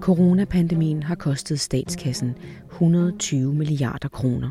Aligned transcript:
Coronapandemien 0.00 1.02
har 1.02 1.14
kostet 1.14 1.60
statskassen 1.60 2.34
120 2.72 3.54
milliarder 3.54 4.08
kroner. 4.08 4.50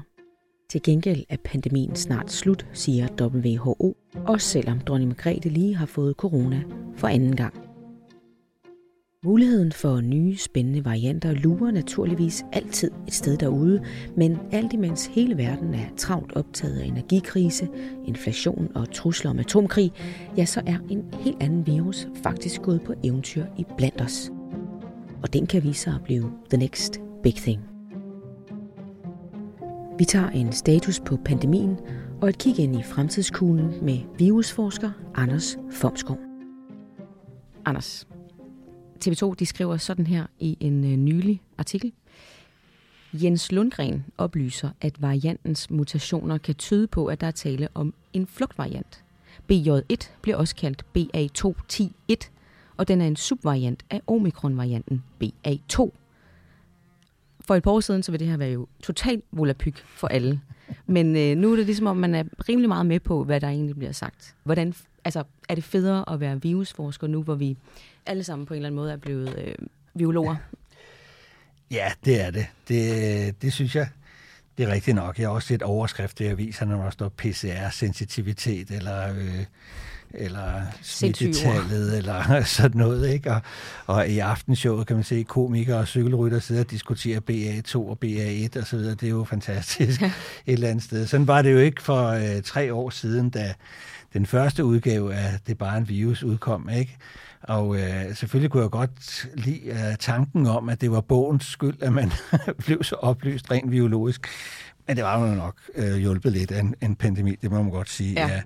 Til 0.69 0.81
gengæld 0.83 1.23
er 1.29 1.37
pandemien 1.43 1.95
snart 1.95 2.31
slut, 2.31 2.67
siger 2.73 3.07
WHO, 3.21 3.97
også 4.15 4.47
selvom 4.47 4.79
dronning 4.79 5.09
Margrethe 5.09 5.49
lige 5.49 5.75
har 5.75 5.85
fået 5.85 6.15
corona 6.15 6.63
for 6.95 7.07
anden 7.07 7.35
gang. 7.35 7.72
Muligheden 9.25 9.71
for 9.71 10.01
nye 10.01 10.37
spændende 10.37 10.85
varianter 10.85 11.31
lurer 11.31 11.71
naturligvis 11.71 12.45
altid 12.51 12.91
et 13.07 13.13
sted 13.13 13.37
derude, 13.37 13.83
men 14.17 14.37
alt 14.51 14.73
imens 14.73 15.05
hele 15.05 15.37
verden 15.37 15.73
er 15.73 15.85
travlt 15.97 16.33
optaget 16.35 16.79
af 16.79 16.85
energikrise, 16.85 17.69
inflation 18.05 18.69
og 18.75 18.91
trusler 18.91 19.31
om 19.31 19.39
atomkrig, 19.39 19.91
ja, 20.37 20.45
så 20.45 20.61
er 20.65 20.77
en 20.89 21.05
helt 21.19 21.43
anden 21.43 21.67
virus 21.67 22.07
faktisk 22.23 22.61
gået 22.61 22.81
på 22.81 22.93
eventyr 23.03 23.45
i 23.57 23.65
blandt 23.77 24.01
os. 24.01 24.31
Og 25.21 25.33
den 25.33 25.47
kan 25.47 25.63
vise 25.63 25.81
sig 25.81 25.93
at 25.93 26.03
blive 26.03 26.31
the 26.49 26.57
next 26.57 26.99
big 27.23 27.35
thing. 27.35 27.61
Vi 29.97 30.05
tager 30.05 30.29
en 30.29 30.51
status 30.51 30.99
på 30.99 31.17
pandemien 31.25 31.77
og 32.21 32.29
et 32.29 32.37
kig 32.37 32.59
ind 32.59 32.79
i 32.79 32.83
fremtidskuglen 32.83 33.73
med 33.81 33.99
virusforsker 34.17 34.91
Anders 35.15 35.57
Fomskov. 35.71 36.17
Anders, 37.65 38.07
TV2 39.07 39.33
de 39.33 39.45
skriver 39.45 39.77
sådan 39.77 40.07
her 40.07 40.25
i 40.39 40.57
en 40.59 40.83
øh, 40.83 40.97
nylig 40.97 41.41
artikel. 41.57 41.91
Jens 43.13 43.51
Lundgren 43.51 44.05
oplyser, 44.17 44.69
at 44.81 45.01
variantens 45.01 45.69
mutationer 45.69 46.37
kan 46.37 46.55
tyde 46.55 46.87
på, 46.87 47.05
at 47.05 47.21
der 47.21 47.27
er 47.27 47.31
tale 47.31 47.67
om 47.73 47.93
en 48.13 48.27
flugtvariant. 48.27 49.03
BJ1 49.51 50.09
bliver 50.21 50.37
også 50.37 50.55
kaldt 50.55 50.85
BA2.10.1, 50.97 52.29
og 52.77 52.87
den 52.87 53.01
er 53.01 53.07
en 53.07 53.15
subvariant 53.15 53.85
af 53.89 54.01
omikronvarianten 54.07 55.03
BA2. 55.23 55.89
For 57.41 57.55
et 57.55 57.63
par 57.63 57.71
år 57.71 57.79
siden, 57.79 58.03
så 58.03 58.11
vil 58.11 58.19
det 58.19 58.27
her 58.27 58.37
være 58.37 58.51
jo 58.51 58.67
totalt 58.83 59.23
volapyk 59.31 59.85
for 59.85 60.07
alle. 60.07 60.41
Men 60.85 61.15
øh, 61.15 61.37
nu 61.37 61.51
er 61.51 61.55
det 61.55 61.65
ligesom, 61.65 61.87
om 61.87 61.97
man 61.97 62.15
er 62.15 62.23
rimelig 62.49 62.69
meget 62.69 62.85
med 62.85 62.99
på, 62.99 63.23
hvad 63.23 63.41
der 63.41 63.47
egentlig 63.47 63.75
bliver 63.75 63.91
sagt. 63.91 64.35
Hvordan, 64.43 64.73
altså, 65.05 65.23
er 65.49 65.55
det 65.55 65.63
federe 65.63 66.13
at 66.13 66.19
være 66.19 66.41
virusforsker 66.41 67.07
nu, 67.07 67.23
hvor 67.23 67.35
vi 67.35 67.57
alle 68.05 68.23
sammen 68.23 68.45
på 68.45 68.53
en 68.53 68.57
eller 68.57 68.67
anden 68.67 68.75
måde 68.75 68.91
er 68.91 68.97
blevet 68.97 69.35
øh, 69.37 69.55
biologer? 69.97 70.35
Ja, 71.71 71.91
det 72.05 72.21
er 72.21 72.31
det. 72.31 72.45
Det, 72.67 73.41
det 73.41 73.53
synes 73.53 73.75
jeg. 73.75 73.87
Det 74.57 74.67
er 74.67 74.73
rigtigt 74.73 74.95
nok. 74.95 75.19
Jeg 75.19 75.27
har 75.27 75.33
også 75.33 75.47
set 75.47 75.61
overskrifter 75.61 76.25
i 76.25 76.27
aviserne, 76.27 76.75
når 76.75 76.83
der 76.83 76.89
står 76.89 77.09
PCR-sensitivitet, 77.09 78.71
eller, 78.71 79.09
øh, 79.09 79.45
eller 80.13 80.61
smittetallet, 80.81 81.97
eller 81.97 82.43
sådan 82.57 82.77
noget. 82.77 83.09
Ikke? 83.09 83.31
Og, 83.31 83.41
og 83.85 84.07
i 84.07 84.19
aftenshowet 84.19 84.87
kan 84.87 84.95
man 84.95 85.03
se 85.03 85.23
komikere 85.23 85.77
og 85.77 85.87
cykelrytter 85.87 86.39
sidde 86.39 86.61
og 86.61 86.71
diskutere 86.71 87.21
BA2 87.29 87.75
og 87.75 87.97
BA1 88.05 88.59
og 88.59 88.67
så 88.67 88.77
videre. 88.77 88.95
Det 88.95 89.03
er 89.03 89.09
jo 89.09 89.23
fantastisk 89.23 90.01
et 90.01 90.13
eller 90.45 90.69
andet 90.69 90.83
sted. 90.83 91.07
Sådan 91.07 91.27
var 91.27 91.41
det 91.41 91.51
jo 91.51 91.57
ikke 91.57 91.81
for 91.81 92.07
øh, 92.07 92.41
tre 92.41 92.73
år 92.73 92.89
siden, 92.89 93.29
da 93.29 93.53
den 94.13 94.25
første 94.25 94.65
udgave 94.65 95.13
af 95.13 95.39
Det 95.47 95.57
bare 95.57 95.77
en 95.77 95.89
virus 95.89 96.23
udkom. 96.23 96.69
Ikke? 96.69 96.97
Og 97.41 97.75
øh, 97.75 98.15
selvfølgelig 98.15 98.51
kunne 98.51 98.63
jeg 98.63 98.71
godt 98.71 99.29
lide 99.35 99.61
øh, 99.65 99.97
tanken 99.99 100.47
om, 100.47 100.69
at 100.69 100.81
det 100.81 100.91
var 100.91 101.01
bogens 101.01 101.45
skyld, 101.45 101.81
at 101.81 101.93
man 101.93 102.11
blev 102.65 102.83
så 102.83 102.95
oplyst 102.95 103.51
rent 103.51 103.71
biologisk. 103.71 104.27
Men 104.87 104.95
det 104.95 105.03
var 105.03 105.27
jo 105.27 105.35
nok 105.35 105.55
øh, 105.75 105.95
hjulpet 105.95 106.31
lidt 106.31 106.51
af 106.51 106.59
en, 106.59 106.75
en 106.81 106.95
pandemi, 106.95 107.35
det 107.41 107.51
må 107.51 107.61
man 107.61 107.71
godt 107.71 107.89
sige. 107.89 108.13
Ja. 108.13 108.27
ja. 108.27 108.41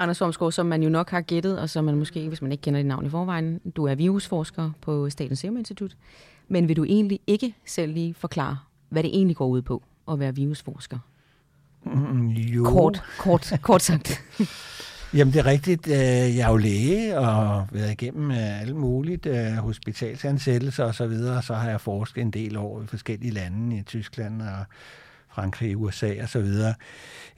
Anders 0.00 0.18
Formsgaard, 0.18 0.52
som 0.52 0.66
man 0.66 0.82
jo 0.82 0.88
nok 0.88 1.10
har 1.10 1.20
gættet, 1.20 1.58
og 1.58 1.70
som 1.70 1.84
man 1.84 1.94
måske, 1.96 2.28
hvis 2.28 2.42
man 2.42 2.52
ikke 2.52 2.62
kender 2.62 2.80
dit 2.80 2.86
navn 2.86 3.06
i 3.06 3.08
forvejen, 3.08 3.60
du 3.76 3.84
er 3.84 3.94
virusforsker 3.94 4.70
på 4.80 5.10
Statens 5.10 5.38
Serum 5.38 5.56
Institut. 5.56 5.96
Men 6.48 6.68
vil 6.68 6.76
du 6.76 6.84
egentlig 6.84 7.20
ikke 7.26 7.54
selv 7.66 7.92
lige 7.92 8.14
forklare, 8.14 8.58
hvad 8.92 9.02
det 9.02 9.10
egentlig 9.14 9.36
går 9.36 9.46
ud 9.46 9.62
på 9.62 9.82
at 10.08 10.18
være 10.18 10.34
virusforsker? 10.34 10.98
Mm, 11.84 12.28
jo. 12.28 12.64
Kort, 12.64 13.02
kort, 13.18 13.52
kort 13.62 13.82
sagt. 13.82 14.20
Jamen 15.14 15.32
det 15.32 15.40
er 15.40 15.46
rigtigt. 15.46 15.86
Øh, 15.86 16.36
jeg 16.36 16.38
er 16.38 16.50
jo 16.50 16.56
læge 16.56 17.18
og 17.18 17.66
været 17.72 17.90
igennem 17.90 18.30
øh, 18.30 18.60
alt 18.60 18.76
muligt, 18.76 19.26
øh, 19.26 19.52
hospitalsansættelser 19.52 20.84
og 20.84 20.94
så 20.94 21.06
videre. 21.06 21.42
Så 21.42 21.54
har 21.54 21.70
jeg 21.70 21.80
forsket 21.80 22.22
en 22.22 22.30
del 22.30 22.56
år 22.56 22.82
i 22.82 22.86
forskellige 22.86 23.32
lande, 23.32 23.76
i 23.76 23.82
Tyskland 23.82 24.42
og 24.42 24.64
Frankrig, 25.28 25.76
USA 25.76 26.22
og 26.22 26.28
så 26.28 26.40
videre. 26.40 26.74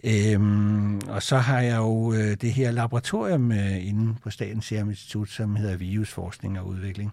Øhm, 0.05 0.99
og 0.99 1.23
så 1.23 1.37
har 1.37 1.61
jeg 1.61 1.77
jo 1.77 2.15
det 2.15 2.53
her 2.53 2.71
laboratorium 2.71 3.51
inde 3.81 4.15
på 4.23 4.31
Statens 4.31 4.65
Serum 4.65 4.89
Institut, 4.89 5.29
som 5.29 5.57
hedder 5.57 5.77
Virusforskning 5.77 6.61
og 6.61 6.67
Udvikling. 6.67 7.13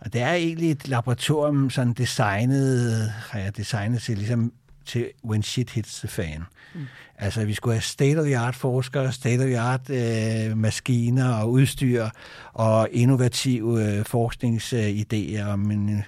Og 0.00 0.12
det 0.12 0.20
er 0.20 0.32
egentlig 0.32 0.70
et 0.70 0.88
laboratorium, 0.88 1.70
sådan 1.70 1.92
designet, 1.92 3.10
har 3.10 3.38
jeg 3.38 3.56
designet 3.56 4.02
til 4.02 4.18
ligesom 4.18 4.52
til 4.84 5.10
when 5.24 5.42
shit 5.42 5.70
hits 5.70 5.98
the 5.98 6.08
fan. 6.08 6.42
Mm. 6.74 6.86
Altså, 7.18 7.44
vi 7.44 7.54
skulle 7.54 7.74
have 7.74 7.82
state-of-the-art 7.82 8.54
forskere, 8.54 9.12
state-of-the-art 9.12 9.90
øh, 9.90 10.58
maskiner 10.58 11.34
og 11.34 11.50
udstyr 11.50 12.08
og 12.52 12.88
innovative 12.92 13.84
øh, 13.84 14.00
forskningsidéer 14.00 15.42
om 15.42 15.70
en 15.70 15.96
øh, 15.96 16.02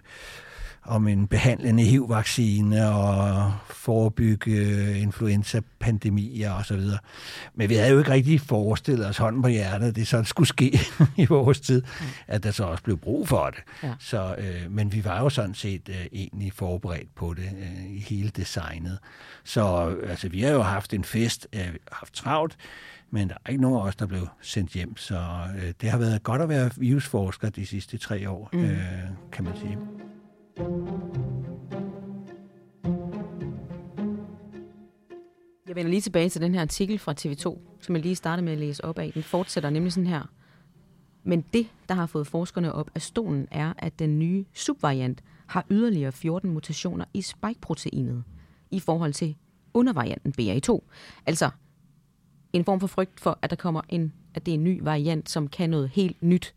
om 0.84 1.09
en 1.09 1.26
behandlende 1.26 1.82
HIV-vaccine 1.82 2.88
og 2.88 3.53
forebygge 3.70 4.98
influenza-pandemier 4.98 6.53
osv. 6.53 6.81
Men 7.54 7.69
vi 7.69 7.75
havde 7.75 7.91
jo 7.91 7.98
ikke 7.98 8.10
rigtig 8.10 8.41
forestillet 8.41 9.06
os 9.06 9.16
hånden 9.16 9.42
på 9.42 9.48
hjertet, 9.48 9.87
at 9.87 9.97
det 9.97 10.09
sådan 10.09 10.25
skulle 10.25 10.48
ske 10.48 10.81
i 11.16 11.26
vores 11.26 11.60
tid, 11.60 11.82
at 12.26 12.42
der 12.42 12.50
så 12.50 12.65
også 12.65 12.82
blev 12.82 12.98
brug 12.98 13.28
for 13.28 13.47
det. 13.47 13.62
Ja. 13.82 13.94
Så, 13.98 14.34
øh, 14.38 14.71
men 14.71 14.92
vi 14.92 15.04
var 15.04 15.21
jo 15.21 15.28
sådan 15.28 15.54
set 15.54 15.88
øh, 15.88 16.06
egentlig 16.12 16.53
forberedt 16.53 17.15
på 17.15 17.34
det 17.34 17.50
øh, 17.59 17.92
i 17.92 17.98
hele 17.98 18.28
designet. 18.28 18.98
Så 19.44 19.94
altså, 20.09 20.28
vi 20.28 20.41
har 20.41 20.50
jo 20.50 20.62
haft 20.62 20.94
en 20.94 21.04
fest, 21.04 21.48
øh, 21.53 21.75
haft 21.92 22.15
travlt, 22.15 22.56
men 23.10 23.28
der 23.28 23.34
er 23.44 23.50
ikke 23.50 23.62
nogen 23.62 23.76
af 23.76 23.82
os, 23.87 23.97
der 23.97 24.06
blev 24.06 24.28
sendt 24.41 24.72
hjem. 24.72 24.97
Så 24.97 25.21
øh, 25.56 25.72
det 25.81 25.91
har 25.91 25.98
været 25.98 26.22
godt 26.22 26.42
at 26.42 26.48
være 26.48 26.71
virusforsker 26.76 27.50
de 27.50 27.66
sidste 27.66 27.98
tre 27.98 28.31
år, 28.31 28.48
mm. 28.53 28.65
øh, 28.65 28.78
kan 29.32 29.44
man 29.44 29.56
sige. 29.56 29.78
Jeg 35.67 35.77
vender 35.77 35.91
lige 35.91 36.01
tilbage 36.01 36.29
til 36.29 36.41
den 36.41 36.55
her 36.55 36.61
artikel 36.61 36.99
fra 36.99 37.15
TV2, 37.21 37.59
som 37.81 37.95
jeg 37.95 38.03
lige 38.03 38.17
startede 38.17 38.45
med 38.45 38.53
at 38.53 38.59
læse 38.59 38.85
op 38.85 38.99
af. 38.99 39.11
Den 39.15 39.23
fortsætter 39.23 39.71
nemlig 39.71 39.93
sådan 39.93 40.07
her. 40.07 40.23
Men 41.23 41.45
det, 41.53 41.67
der 41.89 41.95
har 41.95 42.07
fået 42.07 42.27
forskerne 42.27 42.73
op 42.73 42.91
af 42.95 43.03
stolen, 43.03 43.49
er, 43.51 43.73
at 43.79 43.99
den 43.99 44.19
nye 44.19 44.45
subvariant 44.53 45.23
har 45.47 45.67
yderligere 45.71 46.13
14 46.13 46.51
mutationer 46.51 47.05
i 47.15 47.23
spike-proteinet 47.23 48.25
i 48.71 48.81
forhold 48.81 49.13
til 49.13 49.37
undervarianten 49.75 50.34
BA2. 50.41 50.81
Altså 51.27 51.51
en 52.53 52.65
form 52.65 52.81
for 52.81 52.87
frygt 52.87 53.21
for, 53.21 53.39
at 53.43 53.51
der 53.51 53.57
kommer 53.57 53.81
en, 53.89 54.13
at 54.34 54.47
det 54.47 54.53
er 54.53 54.59
en 54.59 54.65
ny 54.65 54.83
variant, 54.83 55.31
som 55.31 55.49
kan 55.49 55.71
noget 55.71 55.89
helt 55.89 56.23
nyt, 56.23 56.55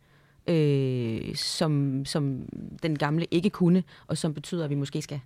øh, 0.48 1.36
som, 1.36 2.06
som 2.06 2.50
den 2.84 2.98
gamle 2.98 3.26
ikke 3.32 3.50
kunne, 3.50 3.84
og 4.08 4.18
som 4.18 4.34
betyder, 4.34 4.64
at 4.64 4.70
vi 4.70 4.76
måske 4.76 5.02
skal 5.02 5.20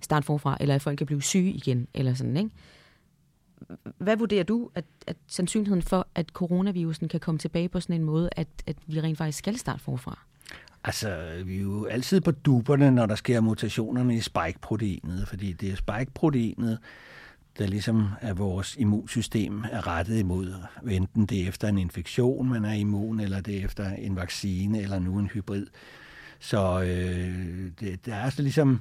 starte 0.00 0.26
forfra, 0.26 0.56
eller 0.60 0.74
at 0.74 0.82
folk 0.82 0.98
kan 0.98 1.06
blive 1.06 1.22
syge 1.22 1.50
igen, 1.50 1.88
eller 1.94 2.14
sådan, 2.14 2.36
ikke? 2.36 2.50
Hvad 3.98 4.16
vurderer 4.16 4.44
du, 4.44 4.70
at, 4.74 4.84
at 5.06 5.16
sandsynligheden 5.26 5.82
for, 5.82 6.06
at 6.14 6.28
coronavirusen 6.28 7.08
kan 7.08 7.20
komme 7.20 7.38
tilbage 7.38 7.68
på 7.68 7.80
sådan 7.80 7.96
en 7.96 8.04
måde, 8.04 8.30
at, 8.32 8.48
at 8.66 8.76
vi 8.86 9.00
rent 9.00 9.18
faktisk 9.18 9.38
skal 9.38 9.58
starte 9.58 9.82
forfra? 9.82 10.18
Altså, 10.84 11.42
vi 11.44 11.56
er 11.56 11.60
jo 11.60 11.84
altid 11.84 12.20
på 12.20 12.30
duberne, 12.30 12.90
når 12.90 13.06
der 13.06 13.14
sker 13.14 13.40
mutationerne 13.40 14.16
i 14.16 14.20
spike-proteinet, 14.20 15.28
fordi 15.28 15.52
det 15.52 15.72
er 15.72 15.76
spike-proteinet, 15.76 16.78
der 17.58 17.66
ligesom 17.66 18.08
er 18.20 18.34
vores 18.34 18.76
immunsystem 18.78 19.64
er 19.70 19.86
rettet 19.86 20.18
imod. 20.18 20.54
Enten 20.90 21.26
det 21.26 21.42
er 21.42 21.48
efter 21.48 21.68
en 21.68 21.78
infektion, 21.78 22.48
man 22.48 22.64
er 22.64 22.72
immun, 22.72 23.20
eller 23.20 23.40
det 23.40 23.58
er 23.58 23.64
efter 23.64 23.90
en 23.90 24.16
vaccine, 24.16 24.82
eller 24.82 24.98
nu 24.98 25.18
en 25.18 25.26
hybrid. 25.26 25.66
Så 26.40 26.80
øh, 26.82 27.70
det, 27.80 28.04
det 28.04 28.14
er 28.14 28.20
altså 28.22 28.42
ligesom, 28.42 28.80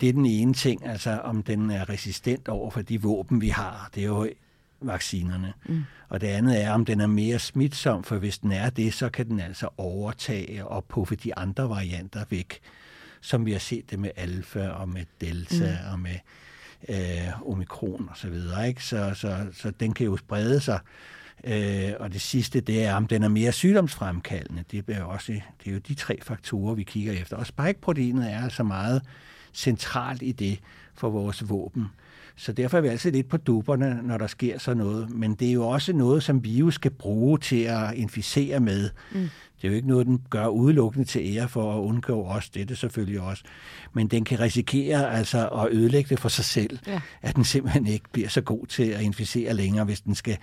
det 0.00 0.08
er 0.08 0.12
den 0.12 0.26
ene 0.26 0.54
ting, 0.54 0.86
altså 0.86 1.10
om 1.10 1.42
den 1.42 1.70
er 1.70 1.88
resistent 1.88 2.48
over 2.48 2.70
for 2.70 2.82
de 2.82 3.02
våben, 3.02 3.40
vi 3.40 3.48
har. 3.48 3.90
Det 3.94 4.02
er 4.02 4.06
jo 4.06 4.28
vaccinerne. 4.80 5.52
Mm. 5.66 5.84
Og 6.08 6.20
det 6.20 6.26
andet 6.26 6.64
er, 6.64 6.72
om 6.72 6.84
den 6.84 7.00
er 7.00 7.06
mere 7.06 7.38
smitsom, 7.38 8.04
for 8.04 8.16
hvis 8.16 8.38
den 8.38 8.52
er 8.52 8.70
det, 8.70 8.94
så 8.94 9.08
kan 9.08 9.28
den 9.28 9.40
altså 9.40 9.68
overtage 9.76 10.66
og 10.66 10.84
puffe 10.84 11.16
de 11.16 11.38
andre 11.38 11.68
varianter 11.68 12.24
væk, 12.30 12.60
som 13.20 13.46
vi 13.46 13.52
har 13.52 13.58
set 13.58 13.90
det 13.90 13.98
med 13.98 14.10
alfa 14.16 14.68
og 14.68 14.88
med 14.88 15.04
delta 15.20 15.78
mm. 15.82 15.92
og 15.92 16.00
med 16.00 16.16
øh, 16.88 17.48
omikron 17.50 18.08
og 18.10 18.16
så 18.16 18.28
videre. 18.28 18.68
Ikke? 18.68 18.84
Så, 18.84 19.10
så, 19.14 19.46
så 19.52 19.70
den 19.70 19.92
kan 19.92 20.06
jo 20.06 20.16
sprede 20.16 20.60
sig. 20.60 20.80
Øh, 21.44 21.92
og 22.00 22.12
det 22.12 22.20
sidste, 22.20 22.60
det 22.60 22.84
er, 22.84 22.94
om 22.94 23.06
den 23.06 23.22
er 23.22 23.28
mere 23.28 23.52
sygdomsfremkaldende. 23.52 24.64
Det 24.70 24.84
er, 24.88 25.02
også, 25.02 25.32
det 25.32 25.70
er 25.70 25.72
jo 25.72 25.78
de 25.78 25.94
tre 25.94 26.18
faktorer, 26.22 26.74
vi 26.74 26.82
kigger 26.82 27.12
efter. 27.12 27.36
Og 27.36 27.46
spike-proteinet 27.46 28.32
er 28.32 28.42
altså 28.42 28.62
meget 28.62 29.02
centralt 29.54 30.22
i 30.22 30.32
det 30.32 30.60
for 30.94 31.10
vores 31.10 31.48
våben. 31.48 31.86
Så 32.36 32.52
derfor 32.52 32.76
er 32.76 32.80
vi 32.80 32.88
altid 32.88 33.12
lidt 33.12 33.28
på 33.28 33.36
duberne, 33.36 34.00
når 34.02 34.18
der 34.18 34.26
sker 34.26 34.58
sådan 34.58 34.76
noget. 34.76 35.10
Men 35.10 35.34
det 35.34 35.48
er 35.48 35.52
jo 35.52 35.68
også 35.68 35.92
noget, 35.92 36.22
som 36.22 36.44
virus 36.44 36.74
skal 36.74 36.90
bruge 36.90 37.38
til 37.38 37.62
at 37.62 37.94
inficere 37.94 38.60
med. 38.60 38.90
Mm. 39.12 39.28
Det 39.62 39.68
er 39.68 39.68
jo 39.68 39.76
ikke 39.76 39.88
noget, 39.88 40.06
den 40.06 40.22
gør 40.30 40.46
udelukkende 40.46 41.04
til 41.04 41.36
ære 41.36 41.48
for 41.48 41.74
at 41.74 41.80
undgå 41.80 42.24
os. 42.24 42.50
Det 42.50 42.62
er 42.62 42.66
det 42.66 42.78
selvfølgelig 42.78 43.20
også. 43.20 43.42
Men 43.92 44.08
den 44.08 44.24
kan 44.24 44.40
risikere 44.40 45.14
altså 45.14 45.48
at 45.48 45.68
ødelægge 45.70 46.08
det 46.08 46.20
for 46.20 46.28
sig 46.28 46.44
selv. 46.44 46.78
Ja. 46.86 47.00
At 47.22 47.36
den 47.36 47.44
simpelthen 47.44 47.86
ikke 47.86 48.04
bliver 48.12 48.28
så 48.28 48.40
god 48.40 48.66
til 48.66 48.82
at 48.82 49.02
inficere 49.02 49.54
længere, 49.54 49.84
hvis 49.84 50.00
den 50.00 50.14
skal 50.14 50.36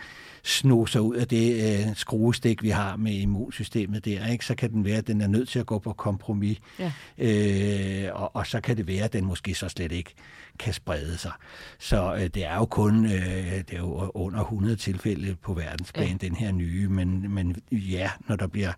sno 0.44 0.86
sig 0.86 1.02
ud 1.02 1.16
af 1.16 1.28
det 1.28 1.80
øh, 1.88 1.96
skruestik, 1.96 2.64
vi 2.64 2.70
har 2.70 2.96
med 2.96 3.12
immunsystemet 3.12 4.06
der. 4.06 4.28
Ikke? 4.28 4.46
Så 4.46 4.56
kan 4.56 4.72
den 4.72 4.86
være, 4.86 4.98
at 4.98 5.08
den 5.08 5.22
er 5.22 5.28
nødt 5.28 5.50
til 5.50 5.60
at 5.60 5.66
gå 5.66 5.80
på 5.80 5.94
kompromis. 5.94 6.60
Ja. 6.80 6.92
Øh, 7.18 8.22
og, 8.22 8.36
og 8.36 8.48
så 8.48 8.62
kan 8.62 8.78
det 8.78 8.88
være, 8.88 9.04
at 9.04 9.14
den 9.14 9.26
måske 9.26 9.56
så 9.56 9.70
slet 9.70 9.92
ikke 9.92 10.14
kan 10.60 10.74
sprede 10.74 11.18
sig. 11.18 11.32
Så 11.80 12.16
øh, 12.16 12.22
det 12.22 12.46
er 12.46 12.56
jo 12.56 12.66
kun 12.66 13.06
øh, 13.06 13.12
det 13.12 13.74
er 13.74 13.78
jo 13.78 14.12
under 14.14 14.40
100 14.40 14.76
tilfælde 14.76 15.36
på 15.36 15.54
verdensplan, 15.54 16.08
ja. 16.08 16.28
den 16.28 16.36
her 16.36 16.52
nye, 16.52 16.90
men, 16.90 17.32
men 17.32 17.56
ja, 17.72 18.12
når 18.28 18.36
der 18.36 18.48
bliver 18.48 18.72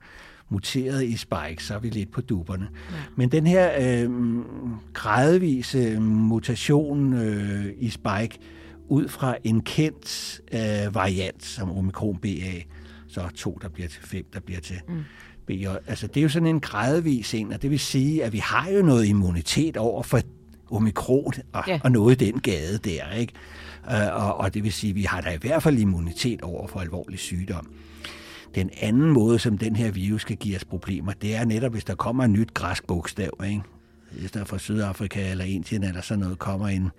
muteret 0.49 1.03
i 1.03 1.17
spike, 1.17 1.63
så 1.63 1.75
er 1.75 1.79
vi 1.79 1.89
lidt 1.89 2.11
på 2.11 2.21
duberne. 2.21 2.67
Ja. 2.91 2.95
Men 3.15 3.29
den 3.29 3.47
her 3.47 3.71
øh, 3.79 4.11
gradvise 4.93 5.99
mutation 5.99 7.13
øh, 7.13 7.65
i 7.77 7.89
spike, 7.89 8.39
ud 8.87 9.07
fra 9.07 9.35
en 9.43 9.61
kendt 9.61 10.41
øh, 10.51 10.95
variant, 10.95 11.45
som 11.45 11.71
omikron 11.71 12.17
BA, 12.17 12.61
så 13.07 13.29
to, 13.35 13.59
der 13.61 13.69
bliver 13.69 13.89
til 13.89 14.01
fem, 14.03 14.25
der 14.33 14.39
bliver 14.39 14.59
til 14.59 14.75
mm. 14.87 15.03
BJ. 15.47 15.67
Altså, 15.87 16.07
det 16.07 16.17
er 16.17 16.21
jo 16.21 16.29
sådan 16.29 16.47
en 16.47 16.59
gradvis 16.59 17.33
en, 17.33 17.53
og 17.53 17.61
det 17.61 17.71
vil 17.71 17.79
sige, 17.79 18.23
at 18.23 18.33
vi 18.33 18.37
har 18.37 18.69
jo 18.69 18.81
noget 18.81 19.05
immunitet 19.05 19.77
over 19.77 20.03
for 20.03 20.21
omikron 20.71 21.33
og, 21.53 21.63
ja. 21.67 21.79
og 21.83 21.91
noget 21.91 22.21
i 22.21 22.25
den 22.25 22.39
gade 22.39 22.77
der, 22.77 23.11
ikke? 23.11 23.33
Uh, 23.87 24.23
og, 24.25 24.37
og 24.37 24.53
det 24.53 24.63
vil 24.63 24.73
sige, 24.73 24.89
at 24.89 24.95
vi 24.95 25.03
har 25.03 25.21
da 25.21 25.29
i 25.29 25.37
hvert 25.37 25.63
fald 25.63 25.77
immunitet 25.77 26.41
over 26.41 26.67
for 26.67 26.79
alvorlig 26.79 27.19
sygdom. 27.19 27.67
Den 28.55 28.69
anden 28.81 29.11
måde, 29.11 29.39
som 29.39 29.57
den 29.57 29.75
her 29.75 29.91
virus 29.91 30.23
kan 30.23 30.37
give 30.37 30.55
os 30.55 30.65
problemer, 30.65 31.13
det 31.21 31.35
er 31.35 31.45
netop, 31.45 31.71
hvis 31.71 31.83
der 31.83 31.95
kommer 31.95 32.23
et 32.23 32.29
nyt 32.29 32.53
græsk 32.53 32.87
bogstav, 32.87 33.29
ikke? 33.45 33.61
Hvis 34.11 34.31
der 34.31 34.45
fra 34.45 34.57
Sydafrika 34.57 35.31
eller 35.31 35.45
Indien 35.45 35.83
eller 35.83 36.01
sådan 36.01 36.19
noget 36.19 36.39
kommer 36.39 36.67
en 36.67 36.91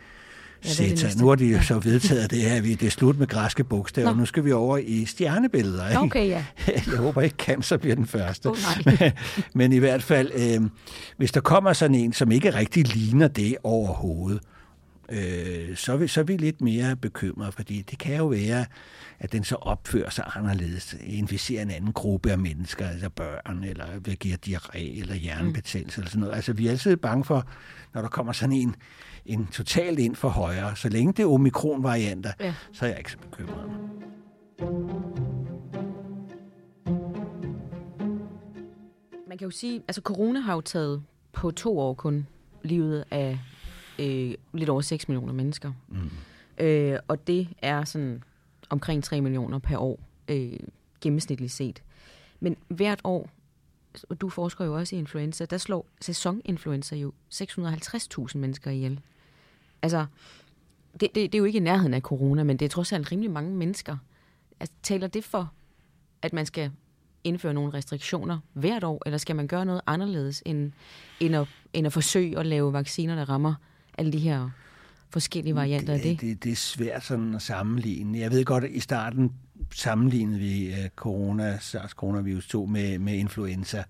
Sætter. 0.62 1.20
Nu 1.20 1.28
har 1.28 1.34
de 1.34 1.46
jo 1.46 1.62
så 1.62 1.78
vedtaget 1.78 2.30
det 2.30 2.38
her, 2.38 2.60
det 2.60 2.82
er 2.82 2.90
slut 2.90 3.18
med 3.18 3.26
græske 3.26 3.64
bogstaver. 3.64 4.10
Nå. 4.10 4.16
Nu 4.16 4.26
skal 4.26 4.44
vi 4.44 4.52
over 4.52 4.78
i 4.78 5.04
stjernebilleder. 5.04 5.88
Ikke? 5.88 6.00
Okay, 6.00 6.28
ja. 6.28 6.44
Jeg 6.86 6.96
håber 6.96 7.22
ikke, 7.22 7.36
cancer 7.38 7.76
bliver 7.76 7.94
den 7.94 8.06
første. 8.06 8.46
Oh, 8.46 8.56
nej. 8.86 9.12
Men 9.54 9.72
i 9.72 9.78
hvert 9.78 10.02
fald, 10.02 10.30
øh, 10.34 10.68
hvis 11.16 11.32
der 11.32 11.40
kommer 11.40 11.72
sådan 11.72 11.94
en, 11.94 12.12
som 12.12 12.30
ikke 12.30 12.54
rigtig 12.54 12.94
ligner 12.94 13.28
det 13.28 13.56
overhovedet, 13.62 14.40
øh, 15.08 15.76
så, 15.76 15.92
er 15.92 15.96
vi, 15.96 16.08
så 16.08 16.20
er 16.20 16.24
vi 16.24 16.36
lidt 16.36 16.60
mere 16.60 16.96
bekymrede, 16.96 17.52
fordi 17.52 17.82
det 17.82 17.98
kan 17.98 18.16
jo 18.16 18.26
være, 18.26 18.66
at 19.18 19.32
den 19.32 19.44
så 19.44 19.54
opfører 19.54 20.10
sig 20.10 20.24
anderledes, 20.34 20.96
inficerer 21.00 21.62
en 21.62 21.70
anden 21.70 21.92
gruppe 21.92 22.30
af 22.30 22.38
mennesker, 22.38 22.88
altså 22.88 23.08
børn, 23.08 23.64
eller 23.64 24.14
giver 24.14 24.36
diarré, 24.46 25.00
eller 25.00 25.14
hjernebetændelse, 25.14 25.98
mm. 25.98 26.02
eller 26.02 26.10
sådan 26.10 26.20
noget. 26.20 26.34
Altså, 26.34 26.52
vi 26.52 26.66
er 26.66 26.70
altid 26.70 26.96
bange 26.96 27.24
for, 27.24 27.46
når 27.94 28.00
der 28.02 28.08
kommer 28.08 28.32
sådan 28.32 28.52
en, 28.52 28.76
en 29.26 29.46
totalt 29.46 29.98
ind 29.98 30.16
for 30.16 30.28
højre. 30.28 30.76
Så 30.76 30.88
længe 30.88 31.12
det 31.12 31.22
er 31.22 31.26
omikron-varianter, 31.26 32.32
ja. 32.40 32.54
så 32.72 32.84
er 32.84 32.88
jeg 32.88 32.98
ikke 32.98 33.12
så 33.12 33.18
bekymret. 33.18 33.70
Man 39.28 39.38
kan 39.38 39.44
jo 39.44 39.50
sige, 39.50 39.82
altså 39.88 40.00
corona 40.00 40.40
har 40.40 40.54
jo 40.54 40.60
taget 40.60 41.02
på 41.32 41.50
to 41.50 41.78
år 41.78 41.94
kun 41.94 42.26
livet 42.62 43.04
af 43.10 43.38
øh, 43.98 44.34
lidt 44.54 44.68
over 44.68 44.80
6 44.80 45.08
millioner 45.08 45.32
mennesker. 45.32 45.72
Mm. 45.88 46.10
Øh, 46.64 46.98
og 47.08 47.26
det 47.26 47.48
er 47.58 47.84
sådan 47.84 48.22
omkring 48.70 49.04
3 49.04 49.20
millioner 49.20 49.58
per 49.58 49.78
år 49.78 50.00
øh, 50.28 50.52
gennemsnitligt 51.00 51.52
set. 51.52 51.82
Men 52.40 52.56
hvert 52.68 53.00
år, 53.04 53.30
og 54.08 54.20
du 54.20 54.28
forsker 54.28 54.64
jo 54.64 54.76
også 54.76 54.96
i 54.96 54.98
influenza, 54.98 55.44
der 55.44 55.58
slår 55.58 55.86
sæsoninfluenza 56.00 56.96
jo 56.96 57.12
650.000 57.34 58.38
mennesker 58.38 58.70
ihjel. 58.70 59.00
Altså, 59.82 60.06
det, 60.92 61.00
det, 61.00 61.14
det 61.14 61.34
er 61.34 61.38
jo 61.38 61.44
ikke 61.44 61.56
i 61.56 61.62
nærheden 61.62 61.94
af 61.94 62.00
corona, 62.00 62.42
men 62.42 62.56
det 62.56 62.64
er 62.64 62.70
trods 62.70 62.92
alt 62.92 63.12
rimelig 63.12 63.30
mange 63.30 63.56
mennesker. 63.56 63.96
Altså, 64.60 64.74
taler 64.82 65.06
det 65.06 65.24
for, 65.24 65.52
at 66.22 66.32
man 66.32 66.46
skal 66.46 66.70
indføre 67.24 67.54
nogle 67.54 67.74
restriktioner 67.74 68.38
hvert 68.52 68.84
år, 68.84 69.02
eller 69.06 69.18
skal 69.18 69.36
man 69.36 69.46
gøre 69.46 69.66
noget 69.66 69.80
anderledes, 69.86 70.42
end, 70.46 70.72
end, 71.20 71.36
at, 71.36 71.48
end 71.72 71.86
at 71.86 71.92
forsøge 71.92 72.38
at 72.38 72.46
lave 72.46 72.72
vacciner, 72.72 73.14
der 73.14 73.28
rammer 73.28 73.54
alle 73.98 74.12
de 74.12 74.18
her 74.18 74.50
forskellige 75.10 75.54
varianter 75.54 75.92
af 75.92 76.00
det? 76.00 76.20
det? 76.20 76.44
Det 76.44 76.52
er 76.52 76.56
svært 76.56 77.04
sådan 77.04 77.34
at 77.34 77.42
sammenligne. 77.42 78.18
Jeg 78.18 78.30
ved 78.30 78.44
godt, 78.44 78.64
at 78.64 78.70
i 78.70 78.80
starten 78.80 79.32
sammenlignede 79.74 80.38
vi 80.38 80.68
uh, 80.68 80.88
corona, 80.96 81.56
SARS-coronavirus 81.56 82.48
2 82.48 82.66
med, 82.66 82.98
med 82.98 83.14
influenza. 83.14 83.84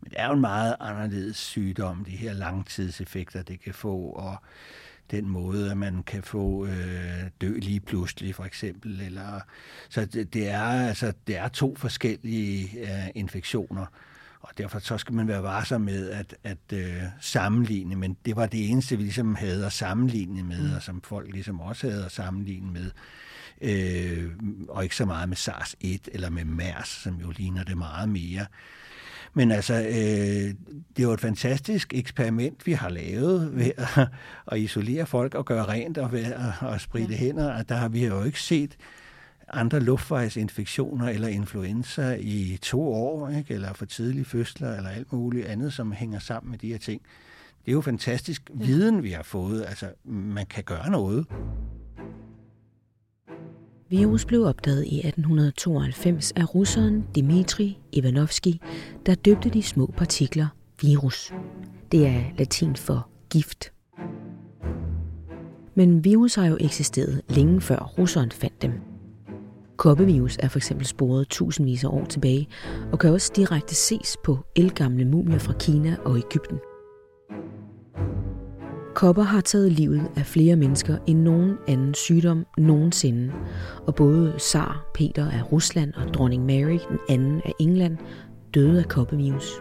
Men 0.00 0.10
det 0.10 0.20
er 0.20 0.26
jo 0.26 0.32
en 0.32 0.40
meget 0.40 0.76
anderledes 0.80 1.36
sygdom, 1.36 2.04
de 2.04 2.10
her 2.10 2.32
langtidseffekter, 2.32 3.42
det 3.42 3.60
kan 3.60 3.74
få, 3.74 3.96
og 3.96 4.36
den 5.10 5.28
måde, 5.28 5.70
at 5.70 5.76
man 5.76 6.02
kan 6.02 6.22
få 6.22 6.66
øh, 6.66 7.22
dø 7.40 7.58
lige 7.58 7.80
pludselig, 7.80 8.34
for 8.34 8.44
eksempel. 8.44 9.00
Eller, 9.00 9.40
så 9.88 10.04
det, 10.04 10.34
det, 10.34 10.48
er, 10.48 10.62
altså, 10.62 11.12
det 11.26 11.36
er 11.36 11.48
to 11.48 11.76
forskellige 11.76 12.80
øh, 12.80 13.08
infektioner, 13.14 13.86
og 14.40 14.58
derfor 14.58 14.78
så 14.78 14.98
skal 14.98 15.14
man 15.14 15.28
være 15.28 15.42
varsom 15.42 15.80
med 15.80 16.10
at, 16.10 16.34
at 16.44 16.58
øh, 16.72 17.02
sammenligne, 17.20 17.96
men 17.96 18.16
det 18.24 18.36
var 18.36 18.46
det 18.46 18.70
eneste, 18.70 18.96
vi 18.96 19.02
ligesom 19.02 19.34
havde 19.34 19.66
at 19.66 19.72
sammenligne 19.72 20.42
med, 20.42 20.68
mm. 20.68 20.76
og 20.76 20.82
som 20.82 21.02
folk 21.02 21.32
ligesom 21.32 21.60
også 21.60 21.90
havde 21.90 22.04
at 22.04 22.12
sammenligne 22.12 22.72
med. 22.72 22.90
Øh, 23.62 24.30
og 24.68 24.82
ikke 24.82 24.96
så 24.96 25.04
meget 25.04 25.28
med 25.28 25.36
SARS-1 25.36 25.98
eller 26.12 26.30
med 26.30 26.44
MERS, 26.44 26.88
som 26.88 27.14
jo 27.14 27.32
ligner 27.36 27.64
det 27.64 27.78
meget 27.78 28.08
mere. 28.08 28.46
Men 29.34 29.50
altså, 29.50 29.74
øh, 29.74 30.54
det 30.96 30.98
er 30.98 31.02
jo 31.02 31.12
et 31.12 31.20
fantastisk 31.20 31.94
eksperiment, 31.94 32.66
vi 32.66 32.72
har 32.72 32.88
lavet 32.88 33.56
ved 33.56 33.72
at, 33.76 34.08
at 34.52 34.58
isolere 34.58 35.06
folk 35.06 35.34
og 35.34 35.44
gøre 35.44 35.64
rent 35.64 35.98
og, 35.98 36.12
ved 36.12 36.24
at, 36.24 36.68
at 36.68 36.80
spritte 36.80 37.14
ja. 37.14 37.18
hænder. 37.18 37.54
Og 37.54 37.68
der 37.68 37.74
har 37.74 37.88
vi 37.88 38.06
jo 38.06 38.22
ikke 38.22 38.40
set 38.40 38.76
andre 39.52 39.80
luftvejsinfektioner 39.80 41.08
eller 41.08 41.28
influenza 41.28 42.16
i 42.20 42.58
to 42.62 42.92
år, 42.92 43.28
ikke? 43.28 43.54
eller 43.54 43.72
for 43.72 43.84
tidlige 43.84 44.24
fødsler, 44.24 44.76
eller 44.76 44.90
alt 44.90 45.12
muligt 45.12 45.46
andet, 45.46 45.72
som 45.72 45.92
hænger 45.92 46.18
sammen 46.18 46.50
med 46.50 46.58
de 46.58 46.68
her 46.68 46.78
ting. 46.78 47.02
Det 47.64 47.70
er 47.70 47.72
jo 47.72 47.80
fantastisk 47.80 48.50
viden, 48.54 49.02
vi 49.02 49.10
har 49.10 49.22
fået. 49.22 49.64
Altså, 49.68 49.86
man 50.04 50.46
kan 50.46 50.64
gøre 50.64 50.90
noget. 50.90 51.26
Virus 53.88 54.24
blev 54.24 54.42
opdaget 54.42 54.84
i 54.84 54.98
1892 54.98 56.32
af 56.32 56.54
russeren 56.54 57.04
Dmitri 57.14 57.78
Ivanovski, 57.92 58.60
der 59.06 59.14
døbte 59.14 59.50
de 59.50 59.62
små 59.62 59.94
partikler 59.96 60.48
virus. 60.80 61.32
Det 61.92 62.06
er 62.06 62.22
latin 62.38 62.76
for 62.76 63.08
gift. 63.30 63.72
Men 65.74 66.04
virus 66.04 66.34
har 66.34 66.46
jo 66.46 66.56
eksisteret 66.60 67.22
længe 67.28 67.60
før 67.60 67.78
russeren 67.78 68.30
fandt 68.30 68.62
dem. 68.62 68.89
Koppevirus 69.80 70.36
er 70.42 70.48
for 70.48 70.58
eksempel 70.58 70.86
sporet 70.86 71.28
tusindvis 71.28 71.84
af 71.84 71.88
år 71.88 72.04
tilbage, 72.04 72.48
og 72.92 72.98
kan 72.98 73.10
også 73.10 73.32
direkte 73.36 73.74
ses 73.74 74.16
på 74.24 74.38
elgamle 74.56 75.04
mumier 75.04 75.38
fra 75.38 75.52
Kina 75.52 75.96
og 76.04 76.16
Ægypten. 76.18 76.58
Kopper 78.94 79.22
har 79.22 79.40
taget 79.40 79.72
livet 79.72 80.10
af 80.16 80.26
flere 80.26 80.56
mennesker 80.56 80.96
end 81.06 81.20
nogen 81.20 81.56
anden 81.68 81.94
sygdom 81.94 82.46
nogensinde, 82.58 83.32
og 83.86 83.94
både 83.94 84.34
Tsar 84.38 84.90
Peter 84.94 85.30
af 85.30 85.52
Rusland 85.52 85.94
og 85.94 86.14
dronning 86.14 86.46
Mary 86.46 86.78
den 86.88 86.98
anden 87.08 87.40
af 87.44 87.52
England 87.60 87.96
døde 88.54 88.78
af 88.78 88.88
koppevirus. 88.88 89.52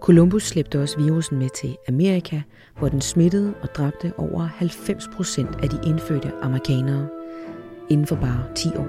Columbus 0.00 0.42
slæbte 0.42 0.82
også 0.82 0.98
virusen 0.98 1.38
med 1.38 1.48
til 1.48 1.76
Amerika, 1.88 2.40
hvor 2.78 2.88
den 2.88 3.00
smittede 3.00 3.54
og 3.62 3.68
dræbte 3.74 4.12
over 4.18 4.42
90 4.42 5.08
procent 5.16 5.50
af 5.62 5.68
de 5.68 5.78
indfødte 5.86 6.32
amerikanere 6.42 7.08
inden 7.90 8.06
for 8.06 8.16
bare 8.16 8.44
10 8.54 8.68
år. 8.76 8.88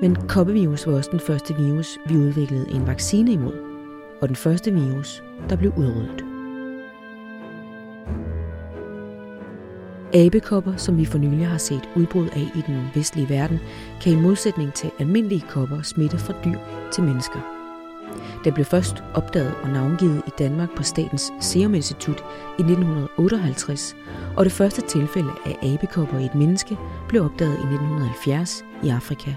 Men 0.00 0.16
koppevirus 0.28 0.86
var 0.86 0.92
også 0.92 1.10
den 1.12 1.20
første 1.20 1.54
virus, 1.54 1.98
vi 2.06 2.16
udviklede 2.16 2.70
en 2.70 2.86
vaccine 2.86 3.32
imod, 3.32 3.54
og 4.20 4.28
den 4.28 4.36
første 4.36 4.72
virus, 4.72 5.22
der 5.48 5.56
blev 5.56 5.72
udryddet. 5.76 6.24
Abekopper, 10.14 10.76
som 10.76 10.98
vi 10.98 11.04
for 11.04 11.18
nylig 11.18 11.46
har 11.46 11.58
set 11.58 11.88
udbrud 11.96 12.26
af 12.26 12.46
i 12.54 12.62
den 12.66 12.88
vestlige 12.94 13.28
verden, 13.28 13.58
kan 14.02 14.12
i 14.12 14.16
modsætning 14.16 14.74
til 14.74 14.90
almindelige 14.98 15.44
kopper 15.48 15.82
smitte 15.82 16.18
fra 16.18 16.34
dyr 16.44 16.58
til 16.92 17.04
mennesker. 17.04 17.59
Den 18.44 18.54
blev 18.54 18.64
først 18.64 19.02
opdaget 19.14 19.54
og 19.62 19.68
navngivet 19.68 20.22
i 20.26 20.30
Danmark 20.38 20.76
på 20.76 20.82
Statens 20.82 21.32
Serum 21.40 21.74
Institut 21.74 22.24
i 22.58 22.62
1958, 22.62 23.96
og 24.36 24.44
det 24.44 24.52
første 24.52 24.82
tilfælde 24.82 25.30
af 25.46 25.58
abekopper 25.62 26.18
i 26.18 26.24
et 26.24 26.34
menneske 26.34 26.78
blev 27.08 27.24
opdaget 27.24 27.54
i 27.54 27.74
1970 27.74 28.64
i 28.82 28.88
Afrika. 28.88 29.34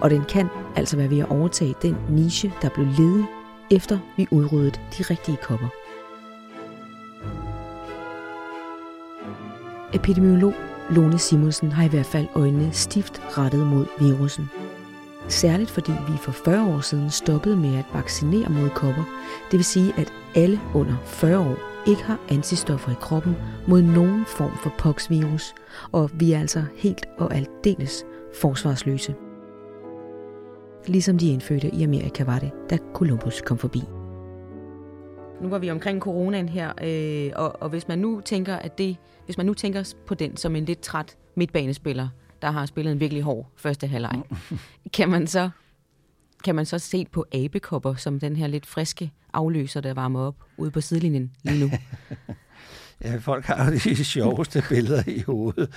Og 0.00 0.10
den 0.10 0.24
kan 0.24 0.48
altså 0.76 0.96
være 0.96 1.10
ved 1.10 1.18
at 1.18 1.30
overtage 1.30 1.74
den 1.82 1.96
niche, 2.08 2.52
der 2.62 2.68
blev 2.68 2.86
ledig 2.86 3.26
efter 3.70 3.98
vi 4.16 4.26
udryddede 4.30 4.80
de 4.98 5.02
rigtige 5.02 5.36
kopper. 5.42 5.68
Epidemiolog 9.94 10.54
Lone 10.90 11.18
Simonsen 11.18 11.72
har 11.72 11.84
i 11.84 11.88
hvert 11.88 12.06
fald 12.06 12.26
øjnene 12.34 12.72
stift 12.72 13.22
rettet 13.38 13.66
mod 13.66 13.86
virussen. 14.00 14.50
Særligt 15.28 15.70
fordi 15.70 15.92
vi 15.92 16.16
for 16.16 16.32
40 16.32 16.74
år 16.74 16.80
siden 16.80 17.10
stoppede 17.10 17.56
med 17.56 17.78
at 17.78 17.84
vaccinere 17.94 18.48
mod 18.50 18.70
kopper. 18.70 19.04
Det 19.50 19.58
vil 19.58 19.64
sige, 19.64 19.92
at 19.96 20.12
alle 20.34 20.60
under 20.74 20.96
40 21.04 21.38
år 21.38 21.56
ikke 21.86 22.02
har 22.02 22.20
antistoffer 22.30 22.92
i 22.92 22.96
kroppen 23.00 23.36
mod 23.68 23.82
nogen 23.82 24.24
form 24.26 24.56
for 24.62 24.72
poxvirus, 24.78 25.54
og 25.92 26.10
vi 26.14 26.32
er 26.32 26.40
altså 26.40 26.64
helt 26.76 27.06
og 27.18 27.34
aldeles 27.34 28.04
forsvarsløse. 28.34 29.14
Ligesom 30.86 31.18
de 31.18 31.32
indfødte 31.32 31.74
i 31.74 31.82
Amerika 31.82 32.24
var 32.24 32.38
det, 32.38 32.50
da 32.70 32.78
Columbus 32.94 33.40
kom 33.40 33.58
forbi. 33.58 33.82
Nu 35.42 35.48
var 35.48 35.58
vi 35.58 35.70
omkring 35.70 36.00
coronaen 36.00 36.48
her, 36.48 36.72
øh, 36.82 37.32
og, 37.36 37.62
og 37.62 37.68
hvis 37.68 37.88
man 37.88 37.98
nu 37.98 38.20
tænker 38.20 38.56
at 38.56 38.78
det, 38.78 38.96
hvis 39.24 39.36
man 39.36 39.46
nu 39.46 39.54
tænker 39.54 39.94
på 40.06 40.14
den 40.14 40.36
som 40.36 40.56
en 40.56 40.64
lidt 40.64 40.80
træt 40.80 41.16
midtbanespiller, 41.34 42.08
der 42.42 42.50
har 42.50 42.66
spillet 42.66 42.92
en 42.92 43.00
virkelig 43.00 43.22
hård 43.22 43.50
første 43.56 43.86
halvleg, 43.86 44.22
kan 44.92 45.08
man 45.08 45.26
så 45.26 45.50
kan 46.44 46.54
man 46.54 46.66
så 46.66 46.78
se 46.78 47.06
på 47.12 47.26
abekopper 47.32 47.94
som 47.94 48.20
den 48.20 48.36
her 48.36 48.46
lidt 48.46 48.66
friske 48.66 49.12
afløser, 49.32 49.80
der 49.80 49.94
varmer 49.94 50.20
op 50.20 50.36
ude 50.56 50.70
på 50.70 50.80
sidelinjen 50.80 51.32
lige 51.42 51.60
nu? 51.60 51.70
ja, 53.04 53.16
folk 53.16 53.44
har 53.44 53.70
jo 53.70 53.78
de 53.84 54.04
sjoveste 54.04 54.64
billeder 54.68 55.02
i 55.06 55.20
hovedet. 55.20 55.68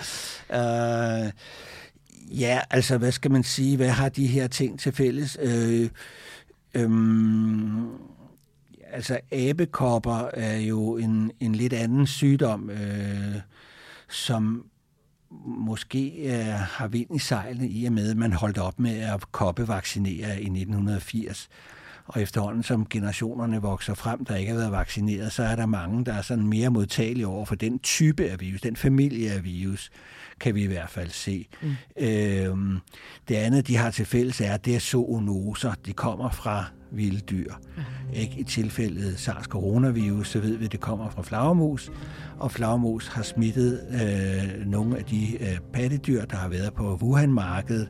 Uh, 0.50 1.32
ja, 2.40 2.60
altså, 2.70 2.98
hvad 2.98 3.12
skal 3.12 3.32
man 3.32 3.44
sige? 3.44 3.78
Hvad 3.78 3.90
har 3.90 4.10
de 4.10 4.28
her 4.28 4.48
ting 4.48 4.80
til 4.80 4.92
fælles? 4.92 5.38
Uh, 5.44 6.84
um, 6.84 8.00
altså, 8.92 9.20
abekopper 9.32 10.30
er 10.34 10.58
jo 10.58 10.98
en, 10.98 11.32
en 11.40 11.56
lidt 11.56 11.74
anden 11.74 12.08
sygdom, 12.08 12.70
uh, 12.70 13.36
som 14.10 14.66
måske 15.46 16.12
øh, 16.26 16.46
har 16.54 16.88
vind 16.88 17.16
i 17.16 17.20
sejlene 17.20 17.70
i 17.70 17.86
og 17.86 17.94
med, 17.94 18.12
at 18.12 18.18
man 18.18 18.34
holdt 18.34 18.58
op 18.58 18.80
med 18.80 19.00
at 19.00 19.32
koppevaccinere 19.32 20.42
i 20.42 20.46
1980. 20.46 21.50
Og 22.06 22.22
efterhånden, 22.22 22.64
som 22.64 22.86
generationerne 22.90 23.62
vokser 23.62 23.94
frem, 23.94 24.26
der 24.26 24.36
ikke 24.36 24.52
har 24.52 24.60
været 24.60 24.72
vaccineret, 24.72 25.32
så 25.32 25.44
er 25.44 25.56
der 25.56 25.66
mange, 25.66 26.06
der 26.06 26.14
er 26.14 26.22
sådan 26.22 26.48
mere 26.48 26.70
modtagelige 26.70 27.28
over 27.28 27.46
for 27.46 27.56
den 27.56 27.80
type 27.80 28.24
af 28.30 28.42
virus, 28.42 28.62
den 28.62 28.76
familie 28.76 29.32
af 29.32 29.44
virus, 29.44 29.92
kan 30.40 30.56
vi 30.56 30.64
i 30.64 30.68
hvert 30.68 30.90
fald 30.90 31.10
se. 31.10 31.48
Mm. 31.62 31.76
Øhm, 32.00 32.80
det 33.28 33.36
andet, 33.36 33.68
de 33.68 33.76
har 33.78 33.92
til 33.92 34.06
fælles, 34.06 34.42
er, 34.42 34.54
at 34.54 34.66
det 34.66 34.76
er 34.76 34.80
zoonoser. 34.80 35.74
De 35.86 35.94
kommer 35.94 36.30
fra 36.30 36.66
vilde 36.92 37.20
dyr. 37.20 37.54
Mm. 37.78 37.84
Ikke? 38.14 38.40
I 38.40 38.44
tilfældet 38.44 39.20
SARS-coronavirus, 39.20 40.28
så 40.28 40.40
ved 40.40 40.58
vi, 40.58 40.66
at 40.66 40.72
det 40.72 40.80
kommer 40.80 41.10
fra 41.10 41.22
flagermus, 41.22 41.92
og 42.40 42.52
flagermus 42.52 43.08
har 43.08 43.24
smittet 43.24 43.82
øh, 43.92 44.66
nogle 44.68 44.98
af 44.98 45.04
de 45.04 45.38
øh, 45.44 45.58
pattedyr, 45.74 46.26
der 46.26 46.38
har 46.38 46.50
været 46.50 46.74
på 46.74 46.96
Wuhan-markedet, 47.02 47.90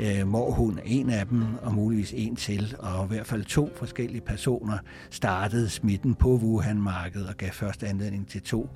øh, 0.00 0.26
morhund 0.26 0.78
er 0.78 0.82
en 0.84 1.10
af 1.10 1.26
dem, 1.26 1.44
og 1.62 1.74
muligvis 1.74 2.12
en 2.16 2.36
til, 2.36 2.76
og 2.78 3.04
i 3.04 3.08
hvert 3.08 3.26
fald 3.26 3.44
to 3.44 3.70
forskellige 3.76 4.20
personer 4.20 4.78
startede 5.10 5.68
smitten 5.68 6.14
på 6.14 6.36
Wuhan-markedet 6.36 7.28
og 7.28 7.36
gav 7.36 7.50
først 7.50 7.82
anledning 7.82 8.28
til 8.28 8.42
to 8.42 8.68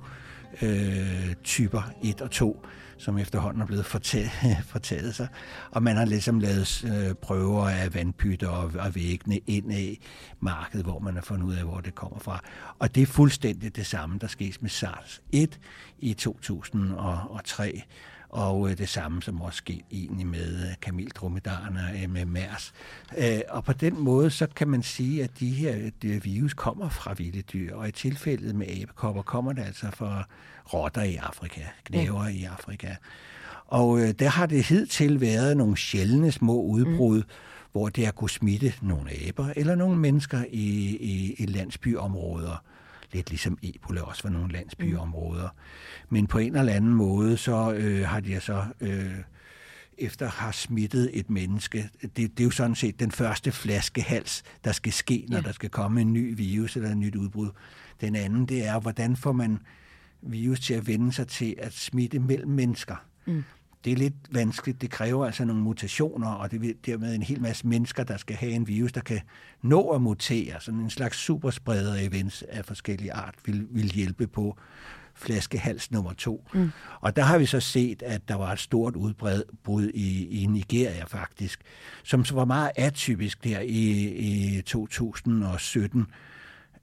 øh, 0.61 1.35
typer 1.43 1.81
1 2.03 2.21
og 2.21 2.31
2, 2.31 2.65
som 2.97 3.17
efterhånden 3.17 3.61
er 3.61 3.65
blevet 3.65 3.85
fortaget, 3.85 4.31
fortaget 4.73 5.15
sig. 5.15 5.27
Og 5.71 5.83
man 5.83 5.97
har 5.97 6.05
ligesom 6.05 6.39
lavet 6.39 6.85
øh, 6.85 7.15
prøver 7.15 7.69
af 7.69 7.93
vandpytter 7.93 8.47
og, 8.47 8.71
og 8.79 8.95
væggene 8.95 9.37
ind 9.37 9.73
i 9.73 10.05
markedet, 10.39 10.85
hvor 10.85 10.99
man 10.99 11.15
har 11.15 11.21
fundet 11.21 11.45
ud 11.45 11.53
af, 11.53 11.63
hvor 11.63 11.79
det 11.79 11.95
kommer 11.95 12.19
fra. 12.19 12.43
Og 12.79 12.95
det 12.95 13.03
er 13.03 13.07
fuldstændig 13.07 13.75
det 13.75 13.85
samme, 13.85 14.17
der 14.21 14.27
skete 14.27 14.57
med 14.61 14.69
SARS-1 14.69 15.57
i 15.99 16.13
2003 16.13 17.83
og 18.35 18.69
øh, 18.69 18.77
det 18.77 18.89
samme 18.89 19.21
som 19.21 19.41
også 19.41 19.57
sket 19.57 19.81
egentlig 19.91 20.27
med 20.27 20.55
øh, 20.55 20.73
kameldromedarerne 20.81 22.01
øh, 22.03 22.09
med 22.09 22.25
MERS. 22.25 22.73
Og 23.49 23.63
på 23.63 23.73
den 23.73 23.99
måde, 23.99 24.29
så 24.29 24.47
kan 24.55 24.67
man 24.67 24.83
sige, 24.83 25.23
at 25.23 25.39
de 25.39 25.49
her 25.49 25.89
de 26.01 26.23
virus 26.23 26.53
kommer 26.53 26.89
fra 26.89 27.13
vilde 27.13 27.41
dyr, 27.41 27.75
og 27.75 27.87
i 27.87 27.91
tilfældet 27.91 28.55
med 28.55 28.67
abekopper 28.81 29.21
kommer 29.21 29.53
det 29.53 29.61
altså 29.61 29.91
fra 29.91 30.27
rotter 30.73 31.03
i 31.03 31.15
Afrika, 31.15 31.61
knæver 31.83 32.23
ja. 32.23 32.29
i 32.29 32.43
Afrika. 32.43 32.95
Og 33.65 33.99
øh, 33.99 34.09
der 34.19 34.29
har 34.29 34.45
det 34.45 34.63
hidtil 34.63 35.21
været 35.21 35.57
nogle 35.57 35.77
sjældne 35.77 36.31
små 36.31 36.61
udbrud, 36.61 37.17
mm. 37.17 37.29
hvor 37.71 37.89
det 37.89 38.05
har 38.05 38.11
kunne 38.11 38.29
smitte 38.29 38.73
nogle 38.81 39.11
aber 39.27 39.53
eller 39.55 39.75
nogle 39.75 39.97
mennesker 39.97 40.43
i, 40.49 40.95
i, 40.95 41.35
i 41.37 41.45
landsbyområder 41.45 42.63
lidt 43.15 43.29
ligesom 43.29 43.57
Ebola 43.63 44.01
også 44.01 44.23
var 44.23 44.29
nogle 44.29 44.53
landsbyområder. 44.53 45.49
Men 46.09 46.27
på 46.27 46.37
en 46.37 46.55
eller 46.55 46.73
anden 46.73 46.93
måde, 46.93 47.37
så 47.37 47.73
øh, 47.73 48.07
har 48.07 48.19
de 48.19 48.39
så... 48.39 48.65
Øh, 48.81 49.15
efter 49.97 50.29
har 50.29 50.51
smittet 50.51 51.09
et 51.13 51.29
menneske. 51.29 51.89
Det, 52.01 52.17
det 52.17 52.39
er 52.39 52.43
jo 52.43 52.51
sådan 52.51 52.75
set 52.75 52.99
den 52.99 53.11
første 53.11 53.51
flaskehals, 53.51 54.43
der 54.63 54.71
skal 54.71 54.93
ske, 54.93 55.25
når 55.29 55.37
ja. 55.37 55.43
der 55.43 55.51
skal 55.51 55.69
komme 55.69 56.01
en 56.01 56.13
ny 56.13 56.37
virus 56.37 56.75
eller 56.75 56.89
et 56.89 56.97
nyt 56.97 57.15
udbrud. 57.15 57.49
Den 58.01 58.15
anden, 58.15 58.45
det 58.45 58.67
er, 58.67 58.79
hvordan 58.79 59.15
får 59.15 59.31
man 59.31 59.59
virus 60.21 60.59
til 60.59 60.73
at 60.73 60.87
vende 60.87 61.11
sig 61.11 61.27
til 61.27 61.55
at 61.57 61.73
smitte 61.73 62.19
mellem 62.19 62.51
mennesker. 62.51 62.95
Mm 63.25 63.43
det 63.85 63.93
er 63.93 63.97
lidt 63.97 64.13
vanskeligt. 64.31 64.81
Det 64.81 64.91
kræver 64.91 65.25
altså 65.25 65.45
nogle 65.45 65.61
mutationer, 65.61 66.27
og 66.27 66.51
det 66.51 66.69
er 66.69 66.73
dermed 66.85 67.15
en 67.15 67.23
hel 67.23 67.41
masse 67.41 67.67
mennesker, 67.67 68.03
der 68.03 68.17
skal 68.17 68.35
have 68.35 68.51
en 68.51 68.67
virus, 68.67 68.91
der 68.91 69.01
kan 69.01 69.21
nå 69.61 69.89
at 69.89 70.01
mutere. 70.01 70.61
Sådan 70.61 70.79
en 70.79 70.89
slags 70.89 71.17
superspreder-events 71.17 72.43
af 72.49 72.65
forskellige 72.65 73.13
art 73.13 73.35
vil, 73.45 73.67
vil 73.69 73.91
hjælpe 73.91 74.27
på 74.27 74.57
flaskehals 75.15 75.91
nummer 75.91 76.13
to. 76.13 76.47
Mm. 76.53 76.71
Og 77.01 77.15
der 77.15 77.21
har 77.21 77.37
vi 77.37 77.45
så 77.45 77.59
set, 77.59 78.01
at 78.01 78.27
der 78.27 78.35
var 78.35 78.51
et 78.51 78.59
stort 78.59 78.95
udbrud 78.95 79.89
i, 79.93 80.41
i 80.43 80.45
Nigeria 80.45 81.03
faktisk, 81.03 81.61
som 82.03 82.25
så 82.25 82.35
var 82.35 82.45
meget 82.45 82.71
atypisk 82.75 83.43
der 83.43 83.59
i, 83.59 83.91
i 84.57 84.61
2017, 84.61 86.05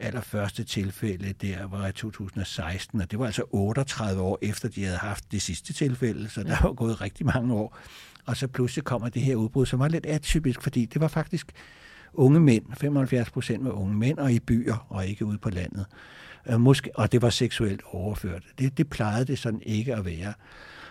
allerførste 0.02 0.64
tilfælde 0.64 1.32
der 1.32 1.66
var 1.66 1.86
i 1.86 1.92
2016, 1.92 3.00
og 3.00 3.10
det 3.10 3.18
var 3.18 3.26
altså 3.26 3.44
38 3.50 4.22
år 4.22 4.38
efter, 4.42 4.68
de 4.68 4.84
havde 4.84 4.98
haft 4.98 5.32
det 5.32 5.42
sidste 5.42 5.72
tilfælde, 5.72 6.28
så 6.28 6.42
der 6.42 6.56
var 6.62 6.72
gået 6.72 7.00
rigtig 7.00 7.26
mange 7.26 7.54
år. 7.54 7.78
Og 8.26 8.36
så 8.36 8.48
pludselig 8.48 8.84
kommer 8.84 9.08
det 9.08 9.22
her 9.22 9.36
udbrud, 9.36 9.66
som 9.66 9.78
var 9.78 9.88
lidt 9.88 10.06
atypisk, 10.06 10.62
fordi 10.62 10.84
det 10.84 11.00
var 11.00 11.08
faktisk 11.08 11.52
unge 12.14 12.40
mænd, 12.40 12.64
75 12.76 13.30
procent 13.30 13.64
var 13.64 13.70
unge 13.70 13.94
mænd, 13.94 14.18
og 14.18 14.32
i 14.32 14.40
byer, 14.40 14.86
og 14.88 15.06
ikke 15.06 15.24
ude 15.24 15.38
på 15.38 15.50
landet. 15.50 15.86
Øh, 16.46 16.60
måske, 16.60 16.90
og 16.94 17.12
det 17.12 17.22
var 17.22 17.30
seksuelt 17.30 17.82
overført. 17.92 18.42
Det, 18.58 18.78
det 18.78 18.90
plejede 18.90 19.24
det 19.24 19.38
sådan 19.38 19.62
ikke 19.62 19.94
at 19.94 20.04
være. 20.04 20.32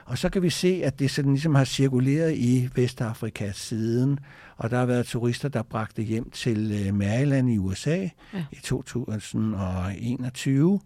Og 0.06 0.18
så 0.18 0.30
kan 0.30 0.42
vi 0.42 0.50
se, 0.50 0.82
at 0.84 1.00
det 1.00 1.12
sådan 1.12 1.32
ligesom 1.32 1.56
har 1.56 1.64
cirkuleret 1.64 2.36
i 2.36 2.70
Vestafrika 2.76 3.52
siden, 3.52 4.20
og 4.58 4.70
der 4.70 4.78
har 4.78 4.86
været 4.86 5.06
turister, 5.06 5.50
der 5.50 5.64
bragte 5.64 6.02
hjem 6.02 6.30
til 6.30 6.86
øh, 6.86 6.96
Maryland 6.96 7.50
i 7.50 7.58
USA 7.58 8.08
ja. 8.34 8.46
i 8.52 8.60
2021. 8.64 10.80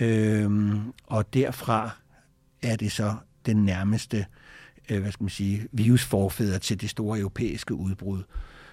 Øhm, 0.00 0.92
og 1.06 1.34
derfra 1.34 1.90
er 2.62 2.76
det 2.76 2.92
så 2.92 3.14
den 3.46 3.64
nærmeste 3.64 4.26
øh, 4.88 5.00
hvad 5.00 5.12
skal 5.12 5.24
man 5.24 5.30
sige, 5.30 5.68
virusforfædre 5.72 6.58
til 6.58 6.80
det 6.80 6.90
store 6.90 7.18
europæiske 7.18 7.74
udbrud, 7.74 8.22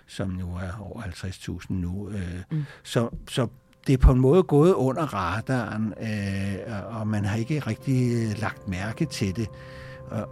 som 0.08 0.30
nu 0.30 0.56
er 0.56 0.80
over 0.80 1.02
50.000 1.02 1.66
nu. 1.70 2.10
Øh, 2.10 2.42
mm. 2.52 2.64
så, 2.84 3.10
så 3.30 3.48
det 3.88 3.94
er 3.94 3.98
på 3.98 4.12
en 4.12 4.20
måde 4.20 4.44
gået 4.44 4.74
under 4.74 5.14
radaren, 5.14 5.94
øh, 6.02 7.00
og 7.00 7.08
man 7.08 7.26
har 7.26 7.38
ikke 7.38 7.60
rigtig 7.60 8.28
lagt 8.40 8.68
mærke 8.68 9.06
til 9.06 9.36
det 9.36 9.50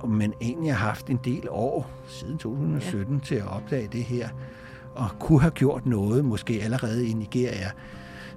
men 0.07 0.33
egentlig 0.41 0.75
har 0.75 0.88
haft 0.88 1.07
en 1.07 1.19
del 1.24 1.48
år 1.50 1.89
siden 2.07 2.38
2017 2.38 3.15
ja. 3.15 3.24
til 3.24 3.36
at 3.36 3.48
opdage 3.48 3.88
det 3.91 4.03
her, 4.03 4.29
og 4.95 5.10
kunne 5.19 5.41
have 5.41 5.51
gjort 5.51 5.86
noget, 5.86 6.25
måske 6.25 6.62
allerede 6.63 7.07
i 7.07 7.13
Nigeria. 7.13 7.72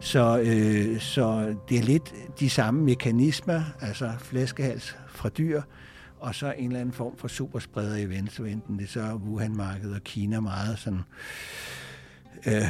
Så, 0.01 0.39
øh, 0.39 1.01
så 1.01 1.55
det 1.69 1.79
er 1.79 1.83
lidt 1.83 2.15
de 2.41 2.51
samme 2.51 2.85
mekanismer, 2.85 3.63
altså 3.81 4.11
flæskehals 4.19 4.97
fra 5.09 5.29
dyr, 5.29 5.63
og 6.21 6.35
så 6.35 6.55
en 6.59 6.67
eller 6.67 6.81
anden 6.81 6.95
form 6.95 7.17
for 7.17 7.29
superspreder 7.29 7.97
event, 7.97 8.33
så 8.33 8.43
enten 8.45 8.79
det 8.79 8.89
så 8.89 9.01
Wuhan-markedet 9.01 9.95
og 9.95 10.05
Kina 10.05 10.41
meget 10.41 10.79
sådan, 10.79 11.03
øh, 12.47 12.69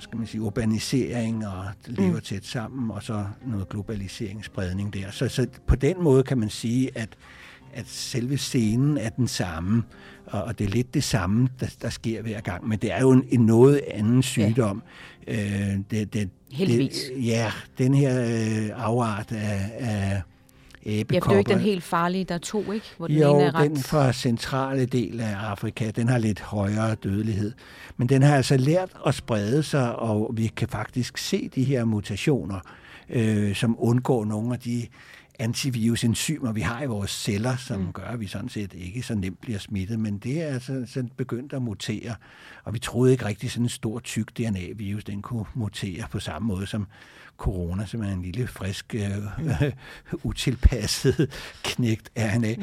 skal 0.00 0.18
man 0.18 0.26
sige, 0.26 0.40
urbanisering 0.40 1.46
og 1.46 1.64
lever 1.86 2.14
mm. 2.14 2.20
tæt 2.20 2.44
sammen, 2.44 2.90
og 2.90 3.02
så 3.02 3.26
noget 3.46 3.68
globaliseringsspredning 3.68 4.94
der. 4.94 5.10
Så, 5.10 5.28
så 5.28 5.46
på 5.66 5.76
den 5.76 6.02
måde 6.02 6.22
kan 6.22 6.38
man 6.38 6.50
sige, 6.50 6.90
at 6.94 7.16
at 7.72 7.88
selve 7.88 8.38
scenen 8.38 8.98
er 8.98 9.08
den 9.08 9.28
samme, 9.28 9.82
og 10.26 10.58
det 10.58 10.66
er 10.66 10.70
lidt 10.70 10.94
det 10.94 11.04
samme, 11.04 11.48
der, 11.60 11.66
der 11.82 11.88
sker 11.88 12.22
hver 12.22 12.40
gang. 12.40 12.68
Men 12.68 12.78
det 12.78 12.92
er 12.92 13.00
jo 13.00 13.10
en, 13.10 13.24
en 13.28 13.40
noget 13.40 13.80
anden 13.90 14.22
sygdom. 14.22 14.82
Ja. 15.26 15.72
Øh, 15.72 15.78
det, 15.90 16.12
det, 16.12 16.30
Heldigvis. 16.52 17.10
Det, 17.14 17.26
ja, 17.26 17.52
den 17.78 17.94
her 17.94 18.20
øh, 18.22 18.84
afart 18.84 19.32
af, 19.32 19.70
af 19.78 20.22
æbekopper. 20.86 21.14
Ja, 21.14 21.20
det 21.20 21.26
er 21.26 21.34
jo 21.34 21.38
ikke 21.38 21.52
den 21.52 21.70
helt 21.70 21.82
farlige, 21.82 22.24
der 22.24 22.34
er 22.34 22.38
to, 22.38 22.72
ikke? 22.72 22.86
Hvor 22.96 23.06
den 23.06 23.18
jo, 23.18 23.34
ene 23.34 23.44
er 23.44 23.54
ret... 23.54 23.70
den 23.70 23.76
fra 23.76 24.12
centrale 24.12 24.86
del 24.86 25.20
af 25.20 25.36
Afrika, 25.36 25.90
den 25.90 26.08
har 26.08 26.18
lidt 26.18 26.40
højere 26.40 26.94
dødelighed. 26.94 27.52
Men 27.96 28.08
den 28.08 28.22
har 28.22 28.36
altså 28.36 28.56
lært 28.56 28.90
at 29.06 29.14
sprede 29.14 29.62
sig, 29.62 29.96
og 29.96 30.30
vi 30.34 30.46
kan 30.46 30.68
faktisk 30.68 31.18
se 31.18 31.50
de 31.54 31.64
her 31.64 31.84
mutationer, 31.84 32.60
øh, 33.08 33.54
som 33.54 33.76
undgår 33.78 34.24
nogle 34.24 34.54
af 34.54 34.60
de 34.60 34.86
antivirusenzymer, 35.40 36.52
vi 36.52 36.60
har 36.60 36.82
i 36.82 36.86
vores 36.86 37.10
celler, 37.10 37.56
som 37.56 37.80
mm. 37.80 37.92
gør, 37.92 38.04
at 38.04 38.20
vi 38.20 38.26
sådan 38.26 38.48
set 38.48 38.72
ikke 38.74 39.02
så 39.02 39.14
nemt 39.14 39.40
bliver 39.40 39.58
smittet, 39.58 39.98
men 39.98 40.18
det 40.18 40.42
er 40.42 40.46
altså 40.46 40.84
sådan 40.86 41.10
begyndt 41.16 41.52
at 41.52 41.62
mutere, 41.62 42.14
og 42.64 42.74
vi 42.74 42.78
troede 42.78 43.12
ikke 43.12 43.24
rigtig 43.24 43.50
sådan 43.50 43.64
en 43.64 43.68
stor 43.68 43.98
tyk 43.98 44.38
DNA-virus, 44.38 45.04
den 45.04 45.22
kunne 45.22 45.44
mutere 45.54 46.04
på 46.10 46.20
samme 46.20 46.48
måde 46.48 46.66
som 46.66 46.86
corona, 47.40 47.86
som 47.86 48.02
er 48.02 48.12
en 48.12 48.22
lille, 48.22 48.46
frisk, 48.46 48.94
uh, 48.94 49.62
utilpasset 50.30 51.30
knægt 51.64 52.10
RNA. 52.18 52.54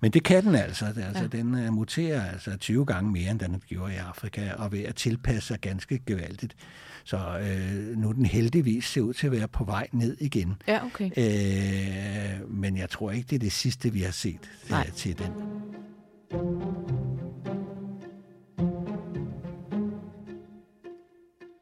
Men 0.00 0.10
det 0.10 0.24
kan 0.24 0.44
den 0.44 0.54
altså. 0.54 0.84
Altså 0.86 1.22
ja. 1.32 1.38
Den 1.38 1.54
uh, 1.54 1.74
muterer 1.74 2.30
altså 2.32 2.56
20 2.56 2.86
gange 2.86 3.10
mere, 3.10 3.30
end 3.30 3.40
den 3.40 3.62
gjorde 3.68 3.94
i 3.94 3.96
Afrika, 3.96 4.52
og 4.52 4.72
ved 4.72 4.84
at 4.84 4.94
tilpasse 4.94 5.46
sig 5.46 5.60
ganske 5.60 5.98
gevaldigt. 6.06 6.56
Så 7.04 7.16
øh, 7.16 7.96
nu 7.98 8.08
er 8.08 8.12
den 8.12 8.26
heldigvis 8.26 8.84
ser 8.84 9.00
ud 9.00 9.14
til 9.14 9.26
at 9.26 9.32
være 9.32 9.48
på 9.48 9.64
vej 9.64 9.88
ned 9.92 10.16
igen. 10.20 10.62
Ja, 10.68 10.84
okay. 10.84 11.10
Øh, 11.16 12.50
men 12.50 12.76
jeg 12.76 12.90
tror 12.90 13.10
ikke, 13.10 13.26
det 13.30 13.36
er 13.36 13.40
det 13.40 13.52
sidste, 13.52 13.92
vi 13.92 14.00
har 14.00 14.10
set 14.10 14.50
Nej. 14.70 14.90
til 14.90 15.18
den. 15.18 15.32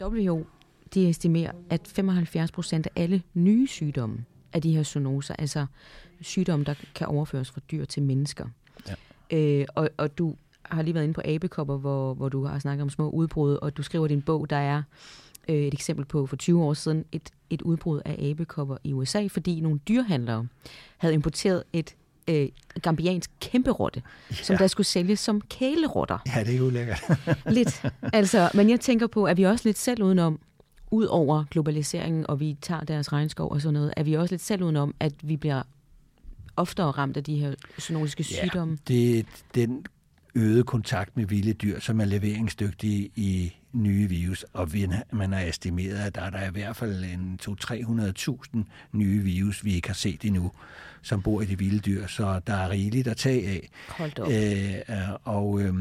WHO 0.02 0.53
de 0.94 1.08
estimerer, 1.08 1.52
at 1.70 1.80
75 1.94 2.52
procent 2.52 2.86
af 2.86 2.90
alle 2.96 3.22
nye 3.34 3.66
sygdomme 3.66 4.24
af 4.52 4.62
de 4.62 4.76
her 4.76 4.82
zoonoser, 4.82 5.34
altså 5.38 5.66
sygdomme, 6.20 6.64
der 6.64 6.74
kan 6.94 7.06
overføres 7.06 7.50
fra 7.50 7.60
dyr 7.70 7.84
til 7.84 8.02
mennesker. 8.02 8.46
Ja. 8.88 8.94
Øh, 9.38 9.66
og, 9.74 9.90
og 9.96 10.18
du 10.18 10.34
har 10.62 10.82
lige 10.82 10.94
været 10.94 11.04
inde 11.04 11.14
på 11.14 11.22
abekopper, 11.24 11.76
hvor, 11.76 12.14
hvor 12.14 12.28
du 12.28 12.44
har 12.44 12.58
snakket 12.58 12.82
om 12.82 12.90
små 12.90 13.10
udbrud, 13.10 13.54
og 13.54 13.76
du 13.76 13.82
skriver 13.82 14.06
i 14.06 14.08
din 14.08 14.22
bog, 14.22 14.50
der 14.50 14.56
er 14.56 14.82
øh, 15.48 15.56
et 15.56 15.74
eksempel 15.74 16.04
på 16.04 16.26
for 16.26 16.36
20 16.36 16.62
år 16.62 16.74
siden 16.74 17.04
et, 17.12 17.30
et 17.50 17.62
udbrud 17.62 18.00
af 18.04 18.30
abekopper 18.30 18.76
i 18.84 18.92
USA, 18.92 19.26
fordi 19.26 19.60
nogle 19.60 19.78
dyrhandlere 19.88 20.46
havde 20.96 21.14
importeret 21.14 21.62
et 21.72 21.94
øh, 22.28 22.48
gambiansk 22.82 23.30
kæmperotte, 23.40 24.02
ja. 24.30 24.36
som 24.36 24.56
der 24.56 24.66
skulle 24.66 24.86
sælges 24.86 25.20
som 25.20 25.40
kælerotter. 25.40 26.18
Ja, 26.36 26.44
det 26.44 26.56
er 26.56 26.60
ulækkert. 26.60 27.02
lidt. 27.46 27.82
Altså, 28.12 28.50
men 28.54 28.70
jeg 28.70 28.80
tænker 28.80 29.06
på, 29.06 29.24
at 29.24 29.36
vi 29.36 29.42
også 29.42 29.68
lidt 29.68 29.78
selv 29.78 30.02
udenom, 30.02 30.40
ud 30.94 31.04
over 31.04 31.44
globaliseringen, 31.50 32.26
og 32.26 32.40
vi 32.40 32.56
tager 32.60 32.80
deres 32.80 33.12
regnskov 33.12 33.50
og 33.50 33.60
sådan 33.60 33.74
noget, 33.74 33.94
er 33.96 34.02
vi 34.02 34.14
også 34.14 34.32
lidt 34.32 34.42
selv 34.42 34.62
udenom, 34.62 34.94
at 35.00 35.12
vi 35.22 35.36
bliver 35.36 35.62
oftere 36.56 36.90
ramt 36.90 37.16
af 37.16 37.24
de 37.24 37.36
her 37.36 37.54
zoonotiske 37.80 38.24
ja, 38.30 38.46
sygdomme? 38.46 38.78
det 38.88 39.26
den 39.54 39.86
øget 40.34 40.66
kontakt 40.66 41.16
med 41.16 41.26
vilde 41.26 41.52
dyr, 41.52 41.80
som 41.80 42.00
er 42.00 42.04
leveringsdygtige 42.04 43.10
i 43.16 43.56
nye 43.72 44.08
virus, 44.08 44.44
og 44.52 44.68
man 45.12 45.32
har 45.32 45.40
estimeret, 45.40 45.98
at 45.98 46.14
der 46.14 46.20
er 46.20 46.30
der 46.30 46.46
i 46.48 46.50
hvert 46.50 46.76
fald 46.76 47.04
en 47.04 47.38
200-300.000 47.42 48.58
nye 48.92 49.22
virus, 49.22 49.64
vi 49.64 49.74
ikke 49.74 49.88
har 49.88 49.94
set 49.94 50.24
endnu, 50.24 50.52
som 51.02 51.22
bor 51.22 51.40
i 51.40 51.44
de 51.44 51.58
vilde 51.58 51.78
dyr, 51.78 52.06
så 52.06 52.40
der 52.46 52.54
er 52.54 52.70
rigeligt 52.70 53.08
at 53.08 53.16
tage 53.16 53.48
af. 53.48 53.70
Hold 53.88 54.18
op. 54.18 54.30
Øh, 54.30 55.18
og 55.24 55.60
øh, 55.60 55.74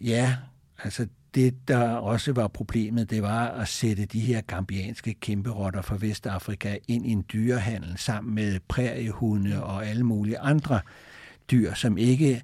ja, 0.00 0.36
altså 0.84 1.06
det, 1.34 1.68
der 1.68 1.88
også 1.88 2.32
var 2.32 2.48
problemet, 2.48 3.10
det 3.10 3.22
var 3.22 3.48
at 3.48 3.68
sætte 3.68 4.04
de 4.04 4.20
her 4.20 4.40
gambianske 4.40 5.14
kæmperotter 5.14 5.82
fra 5.82 5.96
Vestafrika 6.00 6.76
ind 6.88 7.06
i 7.06 7.10
en 7.10 7.24
dyrehandel 7.32 7.98
sammen 7.98 8.34
med 8.34 8.60
præriehunde 8.68 9.64
og 9.64 9.86
alle 9.86 10.04
mulige 10.04 10.38
andre 10.38 10.80
dyr, 11.50 11.74
som 11.74 11.98
ikke 11.98 12.42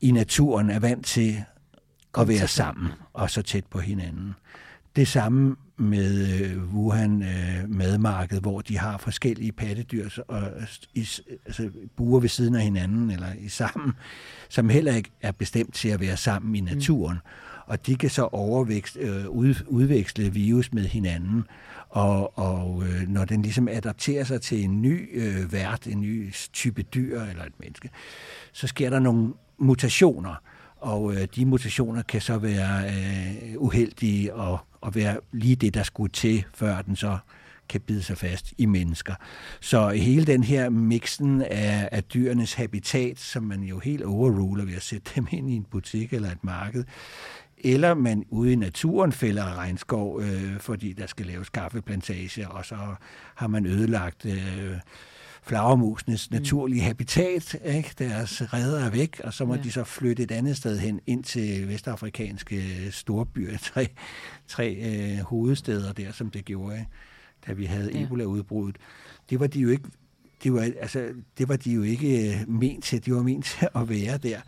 i 0.00 0.10
naturen 0.10 0.70
er 0.70 0.78
vant 0.78 1.06
til 1.06 1.44
at 2.18 2.28
være 2.28 2.48
sammen 2.48 2.92
og 3.12 3.30
så 3.30 3.42
tæt 3.42 3.66
på 3.66 3.78
hinanden. 3.78 4.34
Det 4.96 5.08
samme 5.08 5.56
med 5.76 6.40
øh, 6.40 6.74
Wuhan 6.74 7.22
øh, 7.22 7.68
madmarked, 7.68 8.40
hvor 8.40 8.60
de 8.60 8.78
har 8.78 8.98
forskellige 8.98 9.52
pattedyr 9.52 10.08
og 10.28 10.42
i, 10.94 11.08
altså, 11.46 11.70
buer 11.96 12.20
ved 12.20 12.28
siden 12.28 12.54
af 12.54 12.62
hinanden 12.62 13.10
eller 13.10 13.32
i 13.38 13.48
sammen, 13.48 13.92
som 14.48 14.68
heller 14.68 14.94
ikke 14.94 15.10
er 15.20 15.32
bestemt 15.32 15.74
til 15.74 15.88
at 15.88 16.00
være 16.00 16.16
sammen 16.16 16.54
i 16.56 16.60
mm. 16.60 16.66
naturen. 16.66 17.14
Mm. 17.14 17.62
Og 17.66 17.86
de 17.86 17.96
kan 17.96 18.10
så 18.10 18.22
overvækst, 18.22 18.96
øh, 18.96 19.28
ud, 19.28 19.54
udveksle 19.66 20.32
virus 20.32 20.72
med 20.72 20.84
hinanden. 20.84 21.44
Og, 21.88 22.38
og 22.38 22.82
øh, 22.86 23.08
når 23.08 23.24
den 23.24 23.42
ligesom 23.42 23.68
adapterer 23.68 24.24
sig 24.24 24.40
til 24.40 24.64
en 24.64 24.82
ny 24.82 25.08
øh, 25.12 25.52
vært, 25.52 25.86
en 25.86 26.00
ny 26.00 26.32
type 26.52 26.82
dyr 26.82 27.20
eller 27.20 27.44
et 27.44 27.60
menneske, 27.60 27.90
så 28.52 28.66
sker 28.66 28.90
der 28.90 28.98
nogle 28.98 29.32
mutationer. 29.58 30.34
Og 30.82 31.14
øh, 31.14 31.28
de 31.36 31.46
mutationer 31.46 32.02
kan 32.02 32.20
så 32.20 32.38
være 32.38 32.84
øh, 32.88 33.62
uheldige 33.62 34.34
og, 34.34 34.58
og 34.80 34.94
være 34.94 35.16
lige 35.32 35.56
det, 35.56 35.74
der 35.74 35.82
skulle 35.82 36.12
til, 36.12 36.44
før 36.54 36.82
den 36.82 36.96
så 36.96 37.18
kan 37.68 37.80
bide 37.80 38.02
sig 38.02 38.18
fast 38.18 38.52
i 38.58 38.66
mennesker. 38.66 39.14
Så 39.60 39.88
hele 39.88 40.26
den 40.26 40.44
her 40.44 40.68
mixen 40.68 41.42
af, 41.42 41.88
af 41.92 42.04
dyrenes 42.04 42.54
habitat, 42.54 43.18
som 43.18 43.42
man 43.42 43.62
jo 43.62 43.78
helt 43.78 44.02
overruler 44.04 44.64
ved 44.64 44.74
at 44.74 44.82
sætte 44.82 45.10
dem 45.16 45.26
ind 45.30 45.50
i 45.50 45.56
en 45.56 45.66
butik 45.70 46.12
eller 46.12 46.30
et 46.30 46.44
marked, 46.44 46.84
eller 47.58 47.94
man 47.94 48.24
ude 48.30 48.52
i 48.52 48.56
naturen 48.56 49.12
fælder 49.12 49.58
regnskov, 49.58 50.20
øh, 50.20 50.58
fordi 50.58 50.92
der 50.92 51.06
skal 51.06 51.26
laves 51.26 51.48
kaffeplantage, 51.48 52.48
og 52.48 52.64
så 52.64 52.76
har 53.34 53.46
man 53.46 53.66
ødelagt 53.66 54.26
øh, 54.26 54.76
flagermusenes 55.42 56.30
mm. 56.30 56.36
naturlige 56.36 56.82
habitat. 56.82 57.56
Ikke? 57.64 57.94
Deres 57.98 58.42
redder 58.52 58.84
er 58.84 58.90
væk, 58.90 59.20
og 59.24 59.34
så 59.34 59.44
må 59.44 59.54
ja. 59.54 59.62
de 59.62 59.70
så 59.70 59.84
flytte 59.84 60.22
et 60.22 60.30
andet 60.30 60.56
sted 60.56 60.78
hen, 60.78 61.00
ind 61.06 61.24
til 61.24 61.68
vestafrikanske 61.68 62.62
storbyer, 62.90 63.58
tre, 63.72 63.88
tre 64.48 64.74
øh, 64.74 65.18
hovedsteder 65.18 65.92
der, 65.92 66.12
som 66.12 66.30
det 66.30 66.44
gjorde, 66.44 66.84
da 67.46 67.52
vi 67.52 67.64
havde 67.64 67.90
ja. 67.94 68.04
Ebola-udbruddet. 68.04 68.76
Det 69.30 69.40
var 69.40 69.46
de 69.46 69.60
jo 69.60 69.68
ikke 69.68 69.88
det 70.44 70.52
var, 70.52 70.60
altså, 70.80 71.08
det 71.38 71.48
var 71.48 71.56
de 71.56 71.72
jo 71.72 71.82
ikke 71.82 72.32
øh, 72.32 72.48
ment 72.48 72.84
til. 72.84 73.06
De 73.06 73.14
var 73.14 73.22
ment 73.22 73.44
til 73.44 73.68
at 73.74 73.88
være 73.88 74.18
der. 74.18 74.40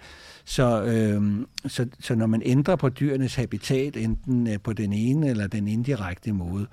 Så, 0.44 0.85
øh, 0.85 1.46
så, 1.66 1.87
så 2.00 2.14
når 2.14 2.26
man 2.26 2.42
ændrer 2.44 2.76
på 2.76 2.88
dyrenes 2.88 3.35
habitat, 3.35 3.96
enten 3.96 4.46
øh, 4.46 4.61
på 4.61 4.72
den 4.72 4.92
ene 4.92 5.28
eller 5.28 5.46
den 5.46 5.68
indirekte 5.68 6.33
måde, 6.33 6.66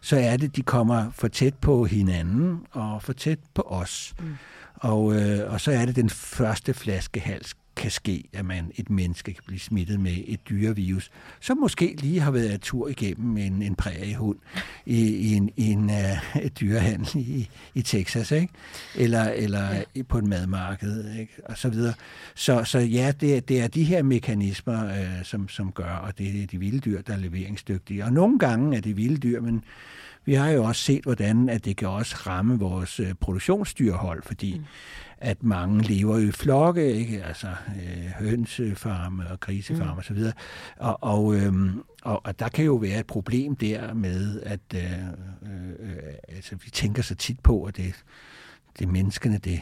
så 0.00 0.16
er 0.16 0.36
det, 0.36 0.56
de 0.56 0.62
kommer 0.62 1.10
for 1.10 1.28
tæt 1.28 1.54
på 1.54 1.84
hinanden 1.84 2.66
og 2.72 3.02
for 3.02 3.12
tæt 3.12 3.38
på 3.54 3.62
os. 3.62 4.14
Mm. 4.20 4.36
Og, 4.74 5.14
øh, 5.14 5.52
og 5.52 5.60
så 5.60 5.72
er 5.72 5.86
det 5.86 5.96
den 5.96 6.10
første 6.10 6.74
flaskehals 6.74 7.54
kan 7.78 7.90
ske, 7.90 8.24
at 8.32 8.44
man 8.44 8.72
et 8.76 8.90
menneske 8.90 9.32
kan 9.32 9.42
blive 9.46 9.60
smittet 9.60 10.00
med 10.00 10.12
et 10.26 10.48
dyrevirus, 10.48 11.10
som 11.40 11.58
måske 11.58 11.96
lige 12.00 12.20
har 12.20 12.30
været 12.30 12.60
tur 12.60 12.88
igennem 12.88 13.36
en, 13.36 13.62
en 13.62 13.74
præriehund 13.74 14.38
i, 14.86 15.00
i 15.06 15.34
en, 15.34 15.50
i 15.56 15.66
en 15.70 15.84
uh, 15.84 16.46
dyrehandel 16.60 17.08
i, 17.14 17.48
i 17.74 17.82
Texas, 17.82 18.30
ikke? 18.30 18.52
eller, 18.96 19.24
eller 19.24 19.84
ja. 19.96 20.02
på 20.02 20.18
et 20.18 20.24
madmarked, 20.24 21.18
ikke? 21.18 21.32
og 21.44 21.58
så 21.58 21.68
videre. 21.68 21.94
Så, 22.34 22.64
så 22.64 22.78
ja, 22.78 23.12
det, 23.20 23.48
det 23.48 23.60
er 23.60 23.68
de 23.68 23.84
her 23.84 24.02
mekanismer, 24.02 24.84
uh, 24.84 25.24
som, 25.24 25.48
som 25.48 25.72
gør, 25.72 25.84
og 25.84 26.18
det 26.18 26.42
er 26.42 26.46
de 26.46 26.58
vilde 26.58 26.78
dyr, 26.78 27.02
der 27.02 27.12
er 27.12 27.18
leveringsdygtige. 27.18 28.04
Og 28.04 28.12
nogle 28.12 28.38
gange 28.38 28.76
er 28.76 28.80
det 28.80 28.96
vilde 28.96 29.16
dyr, 29.16 29.40
men 29.40 29.64
vi 30.28 30.34
har 30.34 30.50
jo 30.50 30.64
også 30.64 30.82
set, 30.82 31.02
hvordan 31.02 31.48
at 31.48 31.64
det 31.64 31.76
kan 31.76 31.88
også 31.88 32.16
ramme 32.26 32.58
vores 32.58 33.00
uh, 33.00 33.06
produktionsdyrhold, 33.20 34.22
fordi 34.22 34.58
mm 34.58 34.64
at 35.20 35.42
mange 35.42 35.82
lever 35.82 36.18
i 36.18 36.30
flokke, 36.30 36.92
ikke? 36.92 37.24
altså 37.24 37.46
øh, 37.46 38.04
hønsefarme 38.18 39.30
og 39.30 39.40
grisefarme 39.40 39.92
mm. 39.92 39.98
osv. 39.98 40.18
Og, 40.76 40.98
og, 41.02 41.34
øhm, 41.34 41.82
og, 42.02 42.26
og 42.26 42.38
der 42.38 42.48
kan 42.48 42.64
jo 42.64 42.74
være 42.74 43.00
et 43.00 43.06
problem 43.06 43.56
der 43.56 43.94
med, 43.94 44.42
at 44.42 44.60
øh, 44.74 44.82
øh, 45.80 45.96
altså, 46.28 46.56
vi 46.64 46.70
tænker 46.70 47.02
så 47.02 47.14
tit 47.14 47.40
på, 47.40 47.64
at 47.64 47.76
det, 47.76 47.94
det 48.78 48.84
er 48.84 48.88
menneskene, 48.88 49.38
det, 49.38 49.60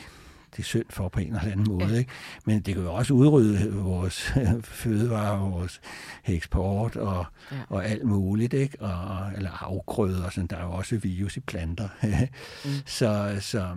det 0.52 0.58
er 0.58 0.62
synd 0.62 0.84
for 0.90 1.08
på 1.08 1.20
en 1.20 1.26
eller 1.26 1.40
anden 1.40 1.66
måde. 1.68 1.86
Ja. 1.86 1.98
Ikke? 1.98 2.10
Men 2.44 2.60
det 2.60 2.74
kan 2.74 2.82
jo 2.82 2.94
også 2.94 3.14
udrydde 3.14 3.72
vores 3.72 4.32
fødevarer, 4.82 5.50
vores 5.50 5.80
eksport 6.26 6.96
og, 6.96 7.26
ja. 7.52 7.56
og 7.68 7.86
alt 7.86 8.04
muligt. 8.04 8.52
Ikke? 8.52 8.82
Og, 8.82 9.32
eller 9.36 9.64
afgrøder, 9.64 10.30
sådan. 10.30 10.46
der 10.46 10.56
er 10.56 10.64
jo 10.64 10.72
også 10.72 10.96
virus 10.96 11.36
i 11.36 11.40
planter. 11.40 11.88
mm. 12.64 12.70
så, 12.86 13.36
så, 13.40 13.76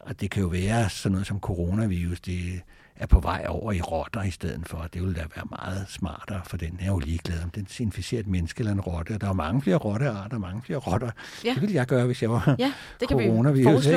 og 0.00 0.20
det 0.20 0.30
kan 0.30 0.42
jo 0.42 0.48
være 0.48 0.90
sådan 0.90 1.12
noget 1.12 1.26
som 1.26 1.40
coronavirus, 1.40 2.20
det, 2.20 2.62
er 2.98 3.06
på 3.06 3.20
vej 3.20 3.44
over 3.48 3.72
i 3.72 3.80
rotter 3.80 4.22
i 4.22 4.30
stedet 4.30 4.68
for. 4.68 4.86
Det 4.94 5.02
ville 5.02 5.14
da 5.14 5.24
være 5.36 5.44
meget 5.50 5.86
smartere, 5.88 6.40
for 6.46 6.56
den 6.56 6.78
er 6.80 6.86
jo 6.86 6.98
ligeglad, 6.98 7.42
om 7.44 7.50
den 7.50 7.66
inficerer 7.80 8.20
et 8.20 8.26
menneske 8.26 8.60
eller 8.60 8.72
en 8.72 8.80
rotte. 8.80 9.18
Der 9.18 9.28
er 9.28 9.32
mange 9.32 9.62
flere 9.62 9.76
rottearter, 9.76 10.38
mange 10.38 10.62
flere 10.62 10.78
rotter. 10.78 11.10
Ja. 11.44 11.52
Det 11.54 11.60
ville 11.60 11.74
jeg 11.74 11.86
gøre, 11.86 12.06
hvis 12.06 12.22
jeg 12.22 12.30
var 12.30 12.54
ja, 12.58 12.72
det 13.00 13.08
kan 13.08 13.18
coronavirus. 13.18 13.86
Vi 13.86 13.92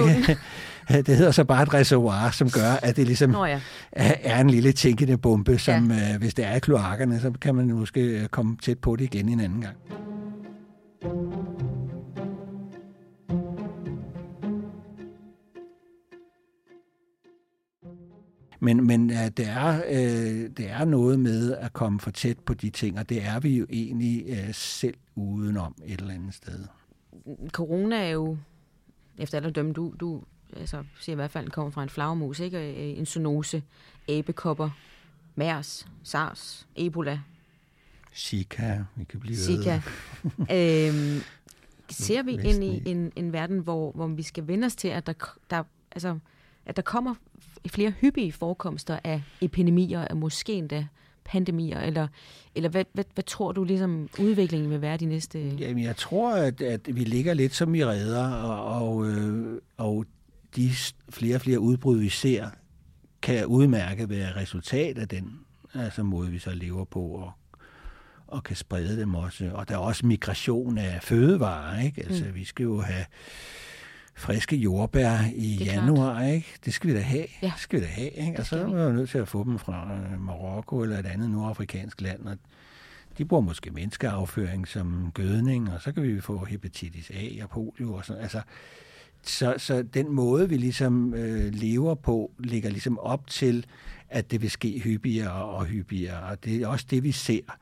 det 1.07 1.17
hedder 1.17 1.31
så 1.31 1.43
bare 1.43 1.63
et 1.63 1.73
reservoir, 1.73 2.31
som 2.31 2.49
gør, 2.49 2.71
at 2.81 2.95
det 2.95 3.05
ligesom 3.05 3.29
Nå, 3.29 3.45
ja. 3.45 3.59
er 3.93 4.41
en 4.41 4.49
lille 4.49 4.71
tænkende 4.71 5.17
bombe, 5.17 5.57
som 5.57 5.91
ja. 5.91 6.13
øh, 6.13 6.19
hvis 6.19 6.33
det 6.33 6.45
er 6.45 6.55
i 6.55 6.59
kloakkerne, 6.59 7.19
så 7.19 7.31
kan 7.41 7.55
man 7.55 7.65
måske 7.67 8.01
øh, 8.01 8.27
komme 8.27 8.57
tæt 8.61 8.79
på 8.79 8.95
det 8.95 9.03
igen 9.03 9.29
en 9.29 9.39
anden 9.39 9.61
gang. 9.61 9.75
Men, 18.59 18.87
men 18.87 19.09
uh, 19.09 19.15
det, 19.15 19.47
er, 19.47 19.77
uh, 19.77 20.49
det 20.57 20.69
er 20.69 20.85
noget 20.85 21.19
med 21.19 21.55
at 21.55 21.73
komme 21.73 21.99
for 21.99 22.11
tæt 22.11 22.39
på 22.39 22.53
de 22.53 22.69
ting, 22.69 22.99
og 22.99 23.09
det 23.09 23.25
er 23.25 23.39
vi 23.39 23.57
jo 23.57 23.65
egentlig 23.69 24.25
uh, 24.29 24.53
selv 24.53 24.97
udenom 25.15 25.75
et 25.85 25.99
eller 25.99 26.13
andet 26.13 26.33
sted. 26.33 26.65
Corona 27.51 28.05
er 28.05 28.09
jo 28.09 28.37
efter 29.17 29.37
alle 29.37 29.51
dømme, 29.51 29.73
du, 29.73 29.93
du 29.99 30.23
altså, 30.55 30.83
siger 30.99 31.13
i 31.13 31.15
hvert 31.15 31.31
fald, 31.31 31.49
kommer 31.49 31.71
fra 31.71 31.83
en 31.83 31.89
flagermus, 31.89 32.39
ikke? 32.39 32.57
Øh, 32.57 32.97
en 32.99 33.05
zoonose, 33.05 33.63
æbekopper, 34.07 34.69
MERS, 35.35 35.87
SARS, 36.03 36.67
Ebola. 36.75 37.19
Zika, 38.15 38.79
vi 38.95 39.03
kan 39.03 39.19
blive 39.19 39.37
Zika. 39.37 39.75
øhm, 40.57 41.21
ser 41.89 42.23
vi 42.23 42.31
ind 42.31 42.63
i 42.63 42.89
en, 42.91 43.11
en 43.15 43.33
verden, 43.33 43.59
hvor, 43.59 43.91
hvor 43.91 44.07
vi 44.07 44.23
skal 44.23 44.47
vende 44.47 44.65
os 44.65 44.75
til, 44.75 44.87
at 44.87 45.07
der, 45.07 45.13
der, 45.49 45.63
altså, 45.91 46.19
at 46.69 46.75
der 46.75 46.81
kommer 46.81 47.15
flere 47.67 47.93
hyppige 48.01 48.31
forekomster 48.31 48.99
af 49.03 49.21
epidemier, 49.41 50.01
af 50.01 50.15
måske 50.15 50.53
endda 50.53 50.87
pandemier, 51.25 51.79
eller, 51.79 52.07
eller 52.55 52.69
hvad, 52.69 52.85
hvad, 52.93 53.03
hvad 53.13 53.23
tror 53.23 53.51
du 53.51 53.63
ligesom 53.63 54.09
udviklingen 54.19 54.69
vil 54.69 54.81
være 54.81 54.97
de 54.97 55.05
næste... 55.05 55.39
Jamen, 55.39 55.83
jeg 55.83 55.95
tror, 55.95 56.35
at, 56.35 56.61
at 56.61 56.95
vi 56.95 57.03
ligger 57.03 57.33
lidt 57.33 57.55
som 57.55 57.75
i 57.75 57.85
redder, 57.85 58.27
og, 58.27 58.87
og, 58.87 59.07
øh, 59.07 59.61
og 59.77 60.05
de 60.55 60.69
flere 61.09 61.35
og 61.35 61.41
flere 61.41 61.59
udbrud, 61.59 61.97
vi 61.97 62.09
ser, 62.09 62.49
kan 63.21 63.45
udmærke 63.45 64.09
være 64.09 64.35
resultat 64.35 64.97
af 64.97 65.07
den 65.07 65.39
altså 65.73 66.03
måde, 66.03 66.31
vi 66.31 66.39
så 66.39 66.51
lever 66.51 66.85
på, 66.85 67.01
og, 67.01 67.31
og 68.27 68.43
kan 68.43 68.55
sprede 68.55 68.99
dem 68.99 69.15
også. 69.15 69.51
Og 69.53 69.69
der 69.69 69.73
er 69.73 69.79
også 69.79 70.05
migration 70.05 70.77
af 70.77 71.03
fødevarer, 71.03 71.81
ikke? 71.81 72.03
Altså, 72.03 72.25
mm. 72.25 72.35
vi 72.35 72.45
skal 72.45 72.63
jo 72.63 72.81
have 72.81 73.05
friske 74.15 74.55
jordbær 74.55 75.17
i 75.35 75.63
januar, 75.63 76.13
klart. 76.13 76.33
ikke? 76.33 76.47
Det 76.65 76.73
skal 76.73 76.89
vi 76.89 76.95
da 76.95 77.01
have. 77.01 77.25
Ja. 77.41 77.51
Det 77.55 77.61
skal 77.61 77.79
vi 77.79 77.85
da 77.85 77.89
have, 77.91 78.09
ikke? 78.09 78.39
Og 78.39 78.45
så 78.45 78.57
er 78.57 78.89
vi 78.89 78.93
nødt 78.93 79.09
til 79.09 79.17
at 79.17 79.27
få 79.27 79.43
dem 79.43 79.59
fra 79.59 79.89
øh, 79.93 80.21
Marokko 80.21 80.81
eller 80.81 80.99
et 80.99 81.05
andet 81.05 81.31
nordafrikansk 81.31 82.01
land, 82.01 82.25
og 82.25 82.37
de 83.17 83.25
bruger 83.25 83.43
måske 83.43 83.71
menneskeafføring 83.71 84.67
som 84.67 85.11
gødning, 85.13 85.73
og 85.73 85.81
så 85.81 85.91
kan 85.91 86.03
vi 86.03 86.21
få 86.21 86.45
hepatitis 86.45 87.11
A 87.13 87.43
og 87.43 87.49
polio 87.49 87.93
og 87.93 88.05
sådan. 88.05 88.21
Altså, 88.21 88.41
så, 89.21 89.53
så 89.57 89.83
den 89.83 90.11
måde, 90.11 90.49
vi 90.49 90.57
ligesom 90.57 91.13
øh, 91.13 91.53
lever 91.53 91.95
på, 91.95 92.31
ligger 92.39 92.69
ligesom 92.69 92.99
op 92.99 93.27
til, 93.27 93.65
at 94.09 94.31
det 94.31 94.41
vil 94.41 94.51
ske 94.51 94.79
hyppigere 94.79 95.31
og 95.31 95.65
hyppigere, 95.65 96.23
og 96.23 96.43
det 96.45 96.61
er 96.61 96.67
også 96.67 96.85
det, 96.89 97.03
vi 97.03 97.11
ser. 97.11 97.57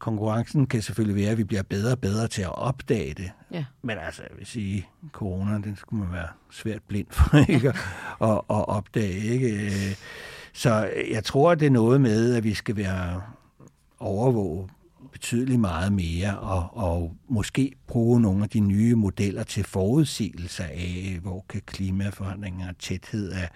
Konkurrencen 0.00 0.66
kan 0.66 0.82
selvfølgelig 0.82 1.22
være, 1.22 1.30
at 1.30 1.38
vi 1.38 1.44
bliver 1.44 1.62
bedre 1.62 1.92
og 1.92 1.98
bedre 1.98 2.28
til 2.28 2.42
at 2.42 2.58
opdage 2.58 3.14
det. 3.14 3.30
Ja. 3.52 3.64
Men 3.82 3.98
altså, 3.98 4.22
jeg 4.22 4.38
vil 4.38 4.46
sige, 4.46 4.88
corona, 5.12 5.54
den 5.54 5.76
skulle 5.76 6.04
man 6.04 6.12
være 6.12 6.28
svært 6.50 6.82
blind 6.88 7.06
for 7.10 7.36
ikke? 7.52 7.68
At, 8.20 8.30
at 8.30 8.68
opdage. 8.68 9.20
Ikke? 9.20 9.70
Så 10.52 10.90
jeg 11.10 11.24
tror, 11.24 11.54
det 11.54 11.66
er 11.66 11.70
noget 11.70 12.00
med, 12.00 12.34
at 12.34 12.44
vi 12.44 12.54
skal 12.54 12.76
være 12.76 13.22
overvåget 13.98 14.70
betydeligt 15.12 15.60
meget 15.60 15.92
mere, 15.92 16.38
og, 16.38 16.76
og 16.76 17.16
måske 17.28 17.72
bruge 17.86 18.20
nogle 18.20 18.42
af 18.42 18.50
de 18.50 18.60
nye 18.60 18.94
modeller 18.94 19.42
til 19.42 19.64
forudsigelse 19.64 20.64
af, 20.64 21.18
hvor 21.22 21.44
kan 21.48 21.62
klimaforandringer, 21.66 22.72
tæthed 22.78 23.30
af 23.30 23.50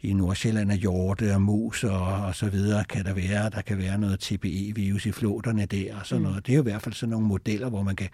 i 0.00 0.12
Nordsjælland 0.12 0.72
af 0.72 0.78
hjorte 0.78 1.34
og 1.34 1.42
mus 1.42 1.84
og, 1.84 2.06
og 2.06 2.34
så 2.34 2.48
videre, 2.48 2.84
kan 2.84 3.04
der 3.04 3.14
være, 3.14 3.50
der 3.50 3.62
kan 3.62 3.78
være 3.78 3.98
noget 3.98 4.20
TBE-virus 4.20 5.06
i 5.06 5.12
floderne 5.12 5.66
der 5.66 5.96
og 5.96 6.06
sådan 6.06 6.22
mm. 6.22 6.28
noget. 6.28 6.46
Det 6.46 6.52
er 6.52 6.56
jo 6.56 6.62
i 6.62 6.70
hvert 6.70 6.82
fald 6.82 6.94
sådan 6.94 7.10
nogle 7.10 7.26
modeller, 7.26 7.68
hvor 7.68 7.82
man 7.82 7.96
kan 7.96 8.08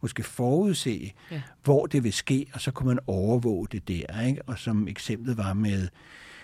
måske 0.00 0.22
forudse, 0.22 1.12
ja. 1.30 1.42
hvor 1.64 1.86
det 1.86 2.04
vil 2.04 2.12
ske, 2.12 2.46
og 2.52 2.60
så 2.60 2.70
kunne 2.70 2.86
man 2.86 2.98
overvåge 3.06 3.66
det 3.72 3.88
der. 3.88 4.26
Ikke? 4.26 4.42
Og 4.46 4.58
som 4.58 4.88
eksemplet 4.88 5.36
var 5.36 5.52
med 5.52 5.88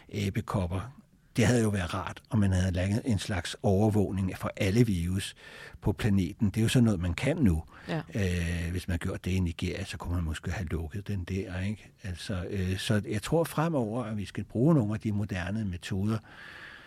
æbekopper, 0.08 0.92
det 1.36 1.46
havde 1.46 1.62
jo 1.62 1.68
været 1.68 1.94
rart, 1.94 2.22
om 2.30 2.38
man 2.38 2.52
havde 2.52 2.72
lavet 2.72 3.02
en 3.04 3.18
slags 3.18 3.56
overvågning 3.62 4.38
for 4.38 4.52
alle 4.56 4.86
virus 4.86 5.34
på 5.80 5.92
planeten. 5.92 6.50
Det 6.50 6.56
er 6.56 6.62
jo 6.62 6.68
sådan 6.68 6.84
noget, 6.84 7.00
man 7.00 7.14
kan 7.14 7.36
nu. 7.36 7.62
Ja. 7.88 8.00
Øh, 8.14 8.70
hvis 8.70 8.88
man 8.88 8.98
gjorde 8.98 9.20
det 9.24 9.30
i 9.30 9.40
Nigeria, 9.40 9.84
så 9.84 9.96
kunne 9.96 10.14
man 10.14 10.24
måske 10.24 10.50
have 10.50 10.68
lukket 10.68 11.08
den 11.08 11.24
der. 11.24 11.60
Ikke? 11.60 11.90
Altså, 12.02 12.44
øh, 12.50 12.78
så 12.78 13.02
jeg 13.08 13.22
tror 13.22 13.44
fremover, 13.44 14.04
at 14.04 14.16
vi 14.16 14.24
skal 14.24 14.44
bruge 14.44 14.74
nogle 14.74 14.94
af 14.94 15.00
de 15.00 15.12
moderne 15.12 15.64
metoder, 15.64 16.18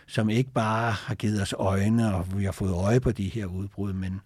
som 0.08 0.30
ikke 0.30 0.52
bare 0.52 0.92
har 0.92 1.16
givet 1.16 1.42
os 1.42 1.54
øjne, 1.58 2.16
og 2.16 2.40
vi 2.40 2.46
har 2.46 2.52
fået 2.52 2.74
øje 2.74 3.00
på 3.00 3.12
de 3.12 3.30
her 3.30 3.46
udbrud, 3.46 3.94
men 3.94 4.22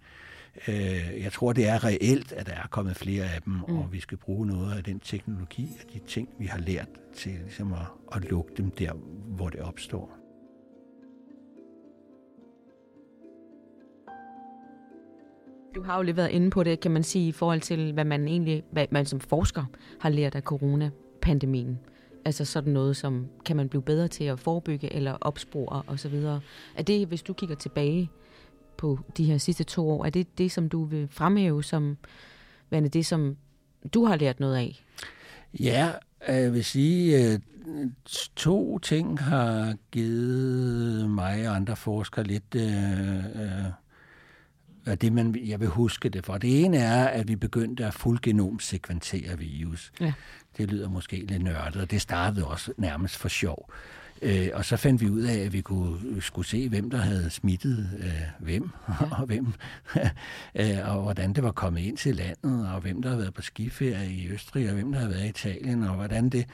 øh, 0.67 1.21
jeg 1.23 1.31
tror, 1.31 1.53
det 1.53 1.67
er 1.67 1.83
reelt, 1.83 2.31
at 2.31 2.45
der 2.45 2.53
er 2.53 2.67
kommet 2.67 2.95
flere 2.95 3.23
af 3.23 3.41
dem, 3.41 3.53
mm. 3.53 3.75
og 3.75 3.89
vi 3.91 3.99
skal 3.99 4.17
bruge 4.17 4.47
noget 4.47 4.77
af 4.77 4.83
den 4.83 4.99
teknologi 4.99 5.67
og 5.83 5.93
de 5.93 5.99
ting, 5.99 6.29
vi 6.39 6.45
har 6.45 6.59
lært 6.59 6.87
til 7.15 7.31
ligesom 7.31 7.73
at, 7.73 7.87
at 8.15 8.29
lukke 8.29 8.53
dem 8.57 8.71
der, 8.71 8.93
hvor 9.27 9.49
det 9.49 9.59
opstår. 9.59 10.17
Du 15.75 15.83
har 15.83 15.97
jo 15.97 16.03
lidt 16.03 16.17
været 16.17 16.29
inde 16.29 16.49
på 16.49 16.63
det, 16.63 16.79
kan 16.79 16.91
man 16.91 17.03
sige, 17.03 17.27
i 17.27 17.31
forhold 17.31 17.61
til, 17.61 17.93
hvad 17.93 18.05
man 18.05 18.27
egentlig, 18.27 18.63
hvad 18.71 18.85
man 18.91 19.05
som 19.05 19.19
forsker 19.19 19.65
har 19.99 20.09
lært 20.09 20.35
af 20.35 20.41
coronapandemien. 20.41 21.79
Altså 22.25 22.45
sådan 22.45 22.73
noget 22.73 22.97
som, 22.97 23.27
kan 23.45 23.55
man 23.55 23.69
blive 23.69 23.81
bedre 23.81 24.07
til 24.07 24.23
at 24.23 24.39
forebygge 24.39 24.93
eller 24.93 25.17
opspore 25.21 25.83
osv. 25.87 26.15
Er 26.75 26.83
det, 26.87 27.07
hvis 27.07 27.23
du 27.23 27.33
kigger 27.33 27.55
tilbage 27.55 28.11
på 28.77 28.99
de 29.17 29.23
her 29.23 29.37
sidste 29.37 29.63
to 29.63 29.89
år, 29.89 30.05
er 30.05 30.09
det 30.09 30.37
det, 30.37 30.51
som 30.51 30.69
du 30.69 30.83
vil 30.83 31.07
fremhæve 31.11 31.63
som 31.63 31.97
er 32.71 32.89
det, 32.89 33.05
som 33.05 33.37
du 33.93 34.05
har 34.05 34.15
lært 34.15 34.39
noget 34.39 34.55
af? 34.55 34.83
Ja, 35.59 35.91
jeg 36.27 36.53
vil 36.53 36.65
sige, 36.65 37.17
at 37.17 37.41
to 38.35 38.79
ting 38.79 39.19
har 39.19 39.75
givet 39.91 41.09
mig 41.09 41.49
og 41.49 41.55
andre 41.55 41.75
forskere 41.75 42.25
lidt 42.25 42.55
øh, 42.55 43.25
øh, 43.25 43.63
hvad 44.83 44.97
det, 44.97 45.13
man, 45.13 45.35
jeg 45.45 45.59
vil 45.59 45.67
huske 45.67 46.09
det 46.09 46.25
for. 46.25 46.37
Det 46.37 46.65
ene 46.65 46.77
er, 46.77 47.05
at 47.07 47.27
vi 47.27 47.35
begyndte 47.35 47.85
at 47.85 47.93
fuldgenomsekventere 47.93 49.37
virus. 49.37 49.91
Ja. 49.99 50.13
Det 50.57 50.71
lyder 50.71 50.89
måske 50.89 51.25
lidt 51.25 51.43
nørdet, 51.43 51.81
og 51.81 51.91
det 51.91 52.01
startede 52.01 52.47
også 52.47 52.71
nærmest 52.77 53.17
for 53.17 53.27
sjov. 53.27 53.69
Øh, 54.23 54.49
og 54.53 54.65
så 54.65 54.77
fandt 54.77 55.01
vi 55.01 55.09
ud 55.09 55.21
af, 55.21 55.37
at 55.37 55.53
vi 55.53 55.61
kunne, 55.61 56.21
skulle 56.21 56.47
se, 56.47 56.69
hvem 56.69 56.89
der 56.89 56.97
havde 56.97 57.29
smittet 57.29 57.89
øh, 57.99 58.21
hvem, 58.39 58.69
og 59.19 59.25
hvem, 59.25 59.47
øh, 60.59 60.77
og 60.85 61.01
hvordan 61.01 61.33
det 61.33 61.43
var 61.43 61.51
kommet 61.51 61.81
ind 61.81 61.97
til 61.97 62.15
landet, 62.15 62.69
og 62.73 62.81
hvem 62.81 63.01
der 63.01 63.09
havde 63.09 63.21
været 63.21 63.33
på 63.33 63.41
skiferie 63.41 64.11
i 64.11 64.29
Østrig, 64.29 64.67
og 64.67 64.73
hvem 64.73 64.91
der 64.91 64.99
havde 64.99 65.11
været 65.11 65.25
i 65.25 65.29
Italien, 65.29 65.83
og 65.83 65.95
hvordan 65.95 66.29
det, 66.29 66.45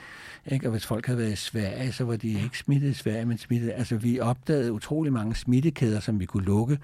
ikke? 0.45 0.67
og 0.67 0.71
hvis 0.71 0.85
folk 0.85 1.05
havde 1.05 1.19
været 1.19 1.33
i 1.33 1.35
Sverige, 1.35 1.91
så 1.91 2.03
var 2.03 2.15
de 2.15 2.27
ikke 2.27 2.57
smittet 2.57 2.89
i 2.89 2.93
Sverige, 2.93 3.25
men 3.25 3.37
smittet, 3.37 3.71
altså 3.75 3.95
vi 3.95 4.19
opdagede 4.19 4.73
utrolig 4.73 5.13
mange 5.13 5.35
smittekæder, 5.35 5.99
som 5.99 6.19
vi 6.19 6.25
kunne 6.25 6.45
lukke, 6.45 6.79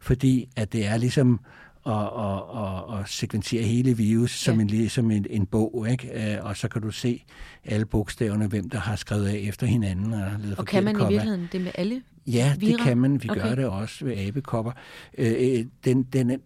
fordi 0.00 0.48
at 0.56 0.72
det 0.72 0.86
er 0.86 0.96
ligesom 0.96 1.40
og, 1.88 2.12
og, 2.12 2.50
og, 2.50 2.88
og 2.88 3.08
sekventere 3.08 3.62
hele 3.62 3.96
virus 3.96 4.30
som, 4.30 4.60
ja. 4.60 4.76
en, 4.76 4.88
som 4.88 5.10
en, 5.10 5.26
en 5.30 5.46
bog, 5.46 5.86
ikke? 5.90 6.34
Øh, 6.34 6.44
og 6.44 6.56
så 6.56 6.68
kan 6.68 6.82
du 6.82 6.90
se 6.90 7.24
alle 7.64 7.86
bogstaverne, 7.86 8.46
hvem 8.46 8.70
der 8.70 8.78
har 8.78 8.96
skrevet 8.96 9.26
af 9.26 9.44
efter 9.48 9.66
hinanden. 9.66 10.12
Og, 10.12 10.30
og 10.58 10.66
kan 10.66 10.84
man 10.84 10.94
komma. 10.94 11.08
i 11.08 11.12
virkeligheden 11.12 11.48
det 11.52 11.60
med 11.60 11.70
alle 11.74 12.02
Ja, 12.26 12.54
virer? 12.58 12.76
det 12.76 12.80
kan 12.80 12.98
man. 12.98 13.22
Vi 13.22 13.30
okay. 13.30 13.42
gør 13.42 13.54
det 13.54 13.66
også 13.66 14.04
ved 14.04 14.18
abekopper. 14.18 14.72
Øh, 15.18 15.32
øh, 15.38 15.64
den, 15.84 16.02
den, 16.02 16.40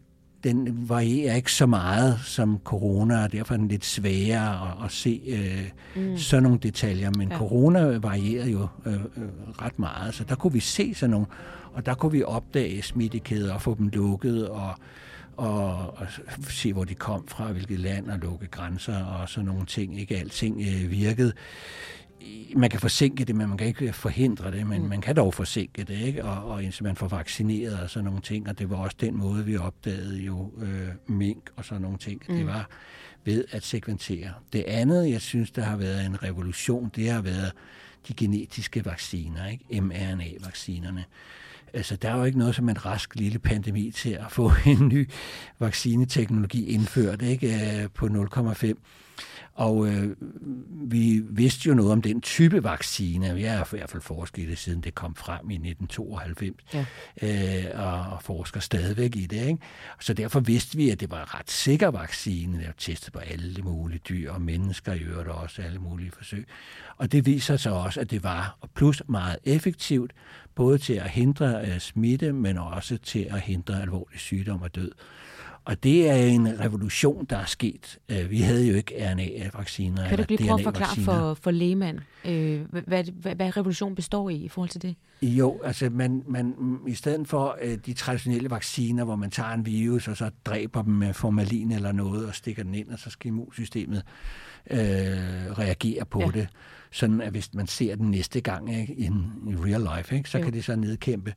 den 0.44 0.88
varierer 0.88 1.34
ikke 1.34 1.52
så 1.52 1.66
meget 1.66 2.20
som 2.24 2.58
corona, 2.64 3.22
og 3.22 3.32
derfor 3.32 3.54
er 3.54 3.58
den 3.58 3.68
lidt 3.68 3.84
sværere 3.84 4.70
at, 4.70 4.84
at 4.84 4.92
se 4.92 5.20
øh, 5.26 6.02
mm. 6.02 6.16
sådan 6.16 6.42
nogle 6.42 6.58
detaljer. 6.58 7.10
Men 7.18 7.28
ja. 7.28 7.38
corona 7.38 7.98
varierede 7.98 8.50
jo 8.50 8.68
øh, 8.86 8.94
øh, 8.94 9.00
ret 9.62 9.78
meget, 9.78 10.14
så 10.14 10.24
der 10.24 10.34
kunne 10.34 10.52
vi 10.52 10.60
se 10.60 10.94
sådan 10.94 11.10
nogle, 11.10 11.26
og 11.72 11.86
der 11.86 11.94
kunne 11.94 12.12
vi 12.12 12.22
opdage 12.22 12.82
smittekæder 12.82 13.54
og 13.54 13.62
få 13.62 13.74
dem 13.78 13.88
lukket, 13.88 14.48
og 14.48 14.74
og, 15.36 15.98
og 15.98 16.06
se, 16.48 16.72
hvor 16.72 16.84
de 16.84 16.94
kom 16.94 17.28
fra, 17.28 17.52
hvilket 17.52 17.80
land, 17.80 18.10
og 18.10 18.18
lukke 18.18 18.46
grænser 18.46 19.04
og 19.04 19.28
sådan 19.28 19.46
nogle 19.46 19.66
ting. 19.66 20.00
Ikke 20.00 20.16
alting 20.16 20.60
øh, 20.60 20.90
virkede. 20.90 21.32
Man 22.56 22.70
kan 22.70 22.80
forsinke 22.80 23.24
det, 23.24 23.36
men 23.36 23.48
man 23.48 23.58
kan 23.58 23.66
ikke 23.66 23.92
forhindre 23.92 24.50
det, 24.50 24.66
men 24.66 24.82
mm. 24.82 24.88
man 24.88 25.00
kan 25.00 25.16
dog 25.16 25.34
forsinke 25.34 25.84
det, 25.84 26.00
ikke? 26.00 26.24
Og, 26.24 26.50
og 26.50 26.62
indtil 26.62 26.84
man 26.84 26.96
får 26.96 27.08
vaccineret 27.08 27.80
og 27.80 27.90
sådan 27.90 28.04
nogle 28.04 28.20
ting, 28.20 28.48
og 28.48 28.58
det 28.58 28.70
var 28.70 28.76
også 28.76 28.96
den 29.00 29.16
måde, 29.16 29.44
vi 29.44 29.56
opdagede 29.56 30.18
jo 30.18 30.52
øh, 30.62 30.88
mink 31.06 31.50
og 31.56 31.64
sådan 31.64 31.82
nogle 31.82 31.98
ting. 31.98 32.22
Mm. 32.28 32.36
Det 32.36 32.46
var 32.46 32.68
ved 33.24 33.44
at 33.50 33.64
sekventere. 33.64 34.32
Det 34.52 34.64
andet, 34.66 35.10
jeg 35.10 35.20
synes, 35.20 35.50
der 35.50 35.62
har 35.62 35.76
været 35.76 36.06
en 36.06 36.22
revolution, 36.22 36.90
det 36.96 37.10
har 37.10 37.22
været 37.22 37.52
de 38.08 38.14
genetiske 38.14 38.84
vacciner, 38.84 39.46
ikke? 39.46 39.80
mRNA-vaccinerne. 39.80 41.04
Altså, 41.74 41.96
der 41.96 42.10
er 42.10 42.16
jo 42.16 42.24
ikke 42.24 42.38
noget 42.38 42.54
som 42.54 42.68
en 42.68 42.86
rask 42.86 43.14
lille 43.14 43.38
pandemi 43.38 43.90
til 43.90 44.10
at 44.10 44.26
få 44.30 44.52
en 44.66 44.88
ny 44.88 45.10
vaccineteknologi 45.58 46.66
indført 46.66 47.22
ikke, 47.22 47.80
øh, 47.82 47.88
på 47.94 48.06
0,5. 48.06 48.74
Og 49.54 49.88
øh, 49.88 50.16
vi 50.70 51.22
vidste 51.30 51.68
jo 51.68 51.74
noget 51.74 51.92
om 51.92 52.02
den 52.02 52.20
type 52.20 52.64
vaccine. 52.64 53.34
Vi 53.34 53.42
har 53.42 53.64
i 53.64 53.66
hvert 53.70 53.90
fald 53.90 54.02
forsket 54.02 54.48
det, 54.48 54.58
siden 54.58 54.80
det 54.80 54.94
kom 54.94 55.14
frem 55.14 55.50
i 55.50 55.54
1992, 55.54 56.56
ja. 56.74 56.86
øh, 57.22 58.10
og 58.12 58.22
forsker 58.22 58.60
stadigvæk 58.60 59.16
i 59.16 59.26
det. 59.26 59.46
Ikke? 59.46 59.58
Så 60.00 60.14
derfor 60.14 60.40
vidste 60.40 60.76
vi, 60.76 60.90
at 60.90 61.00
det 61.00 61.10
var 61.10 61.20
en 61.20 61.34
ret 61.34 61.50
sikker 61.50 61.88
vaccine. 61.88 62.58
Det 62.58 62.66
var 62.66 62.74
testet 62.78 63.12
på 63.12 63.18
alle 63.18 63.62
mulige 63.62 64.00
dyr, 64.08 64.32
og 64.32 64.42
mennesker 64.42 64.92
i 64.92 65.00
øvrigt 65.00 65.28
også, 65.28 65.62
alle 65.62 65.78
mulige 65.78 66.10
forsøg. 66.10 66.46
Og 66.96 67.12
det 67.12 67.26
viser 67.26 67.56
sig 67.56 67.72
også, 67.72 68.00
at 68.00 68.10
det 68.10 68.22
var, 68.22 68.56
og 68.60 68.70
plus 68.74 69.02
meget 69.08 69.36
effektivt, 69.44 70.12
både 70.54 70.78
til 70.78 70.94
at 70.94 71.10
hindre 71.10 71.62
uh, 71.62 71.78
smitte, 71.78 72.32
men 72.32 72.58
også 72.58 72.98
til 72.98 73.26
at 73.30 73.40
hindre 73.40 73.82
alvorlig 73.82 74.20
sygdom 74.20 74.62
og 74.62 74.74
død. 74.74 74.92
Og 75.64 75.82
det 75.82 76.10
er 76.10 76.14
en 76.14 76.60
revolution, 76.60 77.24
der 77.24 77.36
er 77.36 77.44
sket. 77.44 77.98
Øh, 78.08 78.30
vi 78.30 78.40
havde 78.40 78.68
jo 78.68 78.74
ikke 78.74 78.94
RNA-vacciner. 78.94 80.08
Kan 80.08 80.18
du 80.18 80.24
lige 80.28 80.46
prøve 80.46 80.58
at 80.58 80.64
forklare 80.64 80.96
for, 80.96 81.34
for 81.34 81.50
lægemand, 81.50 81.98
øh, 82.24 82.60
hvad, 82.70 83.04
hvad, 83.04 83.34
hvad 83.34 83.56
revolution 83.56 83.94
består 83.94 84.30
i 84.30 84.34
i 84.34 84.48
forhold 84.48 84.70
til 84.70 84.82
det? 84.82 84.96
Jo, 85.22 85.60
altså 85.64 85.90
man, 85.90 86.22
man, 86.26 86.54
i 86.88 86.94
stedet 86.94 87.28
for 87.28 87.58
øh, 87.62 87.78
de 87.86 87.92
traditionelle 87.92 88.50
vacciner, 88.50 89.04
hvor 89.04 89.16
man 89.16 89.30
tager 89.30 89.50
en 89.50 89.66
virus, 89.66 90.08
og 90.08 90.16
så 90.16 90.30
dræber 90.44 90.82
dem 90.82 90.94
med 90.94 91.14
formalin 91.14 91.72
eller 91.72 91.92
noget, 91.92 92.26
og 92.26 92.34
stikker 92.34 92.62
den 92.62 92.74
ind, 92.74 92.90
og 92.90 92.98
så 92.98 93.10
skal 93.10 93.28
immunsystemet 93.28 94.02
øh, 94.70 94.78
reagere 95.58 96.04
på 96.04 96.20
ja. 96.20 96.26
det, 96.26 96.48
sådan 96.90 97.20
at 97.20 97.30
hvis 97.30 97.54
man 97.54 97.66
ser 97.66 97.96
den 97.96 98.10
næste 98.10 98.40
gang 98.40 98.80
ikke, 98.80 98.94
in, 98.94 99.24
in 99.46 99.64
real 99.64 99.96
life, 99.96 100.16
ikke, 100.16 100.30
så 100.30 100.38
jo. 100.38 100.44
kan 100.44 100.52
det 100.52 100.64
så 100.64 100.76
nedkæmpe. 100.76 101.34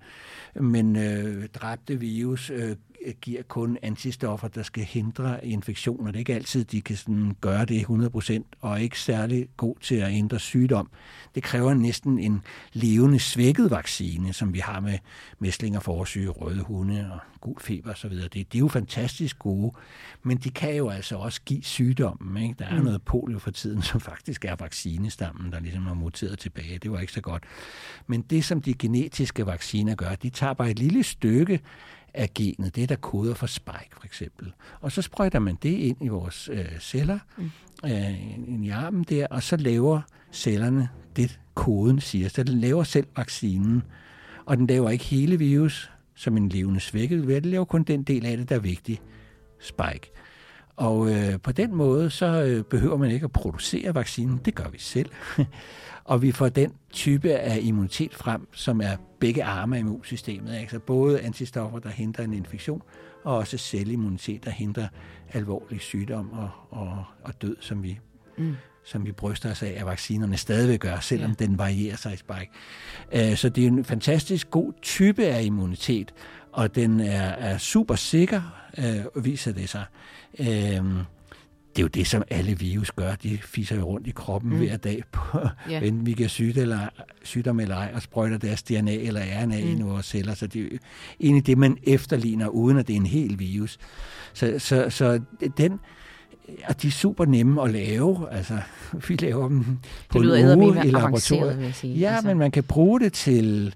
Men 0.55 0.95
øh, 0.95 1.47
dræbte 1.47 1.99
virus 1.99 2.49
øh, 2.49 2.75
giver 3.13 3.41
kun 3.41 3.77
antistoffer, 3.81 4.47
der 4.47 4.63
skal 4.63 4.83
hindre 4.83 5.45
infektioner. 5.45 6.05
Det 6.11 6.15
er 6.15 6.19
ikke 6.19 6.33
altid, 6.33 6.65
de 6.65 6.81
kan 6.81 6.95
sådan 6.95 7.35
gøre 7.41 7.65
det 7.65 7.81
100% 7.81 8.41
og 8.61 8.71
er 8.71 8.77
ikke 8.77 8.99
særlig 8.99 9.47
god 9.57 9.75
til 9.81 9.95
at 9.95 10.11
ændre 10.11 10.39
sygdom. 10.39 10.89
Det 11.35 11.43
kræver 11.43 11.73
næsten 11.73 12.19
en 12.19 12.41
levende 12.73 13.19
svækket 13.19 13.71
vaccine, 13.71 14.33
som 14.33 14.53
vi 14.53 14.59
har 14.59 14.79
med 14.79 14.97
mæslinger, 15.39 15.79
forsyge, 15.79 16.29
røde 16.29 16.61
hunde 16.61 17.11
og 17.11 17.19
gul 17.41 17.59
feber 17.61 17.91
osv. 17.91 18.11
Det, 18.11 18.33
det 18.33 18.55
er 18.55 18.59
jo 18.59 18.67
fantastisk 18.67 19.39
gode, 19.39 19.71
men 20.23 20.37
de 20.37 20.49
kan 20.49 20.75
jo 20.75 20.89
altså 20.89 21.15
også 21.15 21.41
give 21.45 21.63
sygdommen. 21.63 22.43
Ikke? 22.43 22.55
Der 22.59 22.65
er 22.65 22.77
mm. 22.77 22.83
noget 22.83 23.01
polio 23.01 23.39
for 23.39 23.51
tiden, 23.51 23.81
som 23.81 24.01
faktisk 24.01 24.45
er 24.45 24.55
vaccinestammen, 24.55 25.51
der 25.51 25.59
ligesom 25.59 25.85
har 25.85 25.93
muteret 25.93 26.39
tilbage. 26.39 26.77
Det 26.77 26.91
var 26.91 26.99
ikke 26.99 27.13
så 27.13 27.21
godt. 27.21 27.43
Men 28.07 28.21
det, 28.21 28.45
som 28.45 28.61
de 28.61 28.73
genetiske 28.73 29.45
vacciner 29.45 29.95
gør, 29.95 30.15
de 30.15 30.29
tager 30.29 30.53
bare 30.53 30.71
et 30.71 30.79
lille 30.79 31.03
stykke 31.03 31.59
af 32.15 32.33
genet, 32.33 32.75
det 32.75 32.89
der 32.89 32.95
koder 32.95 33.33
for 33.33 33.47
spike 33.47 33.89
for 33.91 34.05
eksempel. 34.05 34.53
Og 34.81 34.91
så 34.91 35.01
sprøjter 35.01 35.39
man 35.39 35.57
det 35.63 35.69
ind 35.69 35.97
i 36.01 36.07
vores 36.07 36.49
øh, 36.53 36.79
celler, 36.79 37.19
mm. 37.37 37.51
øh, 37.85 38.65
i 38.65 38.69
armen 38.69 39.03
der, 39.03 39.27
og 39.27 39.43
så 39.43 39.57
laver 39.57 40.01
cellerne 40.31 40.89
det, 41.15 41.39
koden 41.53 41.99
siger. 41.99 42.29
Så 42.29 42.43
den 42.43 42.59
laver 42.59 42.83
selv 42.83 43.07
vaccinen, 43.17 43.83
og 44.45 44.57
den 44.57 44.67
laver 44.67 44.89
ikke 44.89 45.05
hele 45.05 45.39
virus, 45.39 45.91
som 46.15 46.37
en 46.37 46.49
levende 46.49 46.79
svækket 46.79 47.27
ved. 47.27 47.41
Den 47.41 47.51
laver 47.51 47.65
kun 47.65 47.83
den 47.83 48.03
del 48.03 48.25
af 48.25 48.37
det, 48.37 48.49
der 48.49 48.55
er 48.55 48.59
vigtig, 48.59 49.01
spike. 49.59 50.11
Og 50.75 51.11
øh, 51.11 51.39
på 51.39 51.51
den 51.51 51.75
måde, 51.75 52.09
så 52.09 52.25
øh, 52.25 52.63
behøver 52.63 52.97
man 52.97 53.11
ikke 53.11 53.23
at 53.23 53.31
producere 53.31 53.95
vaccinen. 53.95 54.41
Det 54.45 54.55
gør 54.55 54.69
vi 54.69 54.79
selv. 54.79 55.09
og 56.05 56.21
vi 56.21 56.31
får 56.31 56.49
den 56.49 56.73
type 56.93 57.33
af 57.33 57.59
immunitet 57.61 58.13
frem, 58.13 58.47
som 58.53 58.81
er 58.81 58.95
begge 59.19 59.43
arme 59.43 59.75
af 59.75 59.79
immunsystemet. 59.79 60.53
Altså 60.53 60.79
både 60.79 61.21
antistoffer, 61.21 61.79
der 61.79 61.89
hindrer 61.89 62.23
en 62.23 62.33
infektion, 62.33 62.81
og 63.23 63.35
også 63.35 63.57
celleimmunitet, 63.57 64.45
der 64.45 64.51
hindrer 64.51 64.87
alvorlig 65.33 65.81
sygdom 65.81 66.31
og, 66.31 66.49
og, 66.69 67.03
og 67.23 67.41
død, 67.41 67.55
som 67.59 67.83
vi, 67.83 67.99
mm. 68.37 68.55
som 68.83 69.05
vi 69.05 69.11
bryster 69.11 69.51
os 69.51 69.63
af, 69.63 69.75
at 69.77 69.85
vaccinerne 69.85 70.37
stadigvæk 70.37 70.79
gør, 70.79 70.99
selvom 70.99 71.35
ja. 71.39 71.45
den 71.45 71.57
varierer 71.57 71.95
sig 71.95 72.13
i 72.13 72.17
spike. 72.17 72.51
Uh, 73.15 73.35
så 73.35 73.49
det 73.49 73.63
er 73.63 73.67
en 73.67 73.85
fantastisk 73.85 74.49
god 74.49 74.73
type 74.81 75.25
af 75.25 75.43
immunitet, 75.43 76.13
og 76.55 76.75
den 76.75 76.99
er, 76.99 77.21
er 77.21 77.57
super 77.57 77.95
sikker, 77.95 78.41
uh, 78.77 79.25
viser 79.25 79.51
det 79.51 79.69
sig. 79.69 79.83
Uh, 80.39 80.45
det 81.75 81.81
er 81.81 81.83
jo 81.83 81.87
det, 81.87 82.07
som 82.07 82.23
alle 82.29 82.59
virus 82.59 82.91
gør. 82.91 83.15
De 83.15 83.37
fiser 83.37 83.75
jo 83.75 83.83
rundt 83.83 84.07
i 84.07 84.11
kroppen 84.11 84.51
mm. 84.51 84.57
hver 84.57 84.77
dag, 84.77 85.03
på, 85.11 85.39
yeah. 85.71 85.87
enten 85.87 86.05
vi 86.05 86.13
kan 86.13 86.29
syge 86.29 86.61
eller, 86.61 86.79
sygdom 87.23 87.59
eller 87.59 87.75
ej, 87.75 87.91
og 87.95 88.01
sprøjter 88.01 88.37
deres 88.37 88.63
DNA 88.63 88.93
eller 88.93 89.21
RNA 89.21 89.61
mm. 89.61 89.79
i 89.79 89.81
vores 89.81 90.05
celler. 90.05 90.33
Så 90.33 90.47
det 90.47 90.59
er 90.59 90.63
jo 90.63 90.77
egentlig 91.19 91.47
det, 91.47 91.57
man 91.57 91.77
efterligner, 91.83 92.47
uden 92.47 92.77
at 92.77 92.87
det 92.87 92.93
er 92.93 92.97
en 92.97 93.05
hel 93.05 93.39
virus. 93.39 93.77
Så, 94.33 94.55
så, 94.57 94.89
så 94.89 95.21
den, 95.57 95.79
og 96.67 96.81
de 96.81 96.87
er 96.87 96.91
super 96.91 97.25
nemme 97.25 97.63
at 97.63 97.71
lave. 97.71 98.27
Altså, 98.31 98.59
vi 99.07 99.15
laver 99.15 99.47
dem 99.47 99.77
på 100.09 100.19
det 100.19 100.39
en 100.39 100.59
uge 100.59 100.85
i 100.85 100.89
laboratoriet. 100.89 101.83
Ja, 101.83 102.15
altså. 102.15 102.27
men 102.27 102.37
man 102.37 102.51
kan 102.51 102.63
bruge 102.63 102.99
det 102.99 103.13
til 103.13 103.75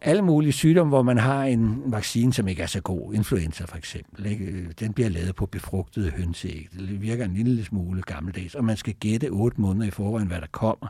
alle 0.00 0.22
mulige 0.22 0.52
sygdomme, 0.52 0.88
hvor 0.88 1.02
man 1.02 1.18
har 1.18 1.44
en 1.44 1.82
vaccine, 1.86 2.32
som 2.32 2.48
ikke 2.48 2.62
er 2.62 2.66
så 2.66 2.80
god. 2.80 3.14
Influenza 3.14 3.64
for 3.64 3.76
eksempel. 3.76 4.26
Ikke? 4.26 4.44
Øh, 4.44 4.66
den 4.80 4.92
bliver 4.92 5.08
lavet 5.08 5.34
på 5.34 5.46
befrugtede 5.46 6.10
hønseæg. 6.10 6.68
Det 6.78 7.02
virker 7.02 7.24
en 7.24 7.34
lille 7.34 7.64
smule 7.64 8.02
gammeldags, 8.02 8.54
og 8.54 8.64
man 8.64 8.76
skal 8.76 8.94
gætte 8.94 9.28
otte 9.28 9.60
måneder 9.60 9.86
i 9.86 9.90
forvejen, 9.90 10.28
hvad 10.28 10.40
der 10.40 10.46
kommer. 10.52 10.86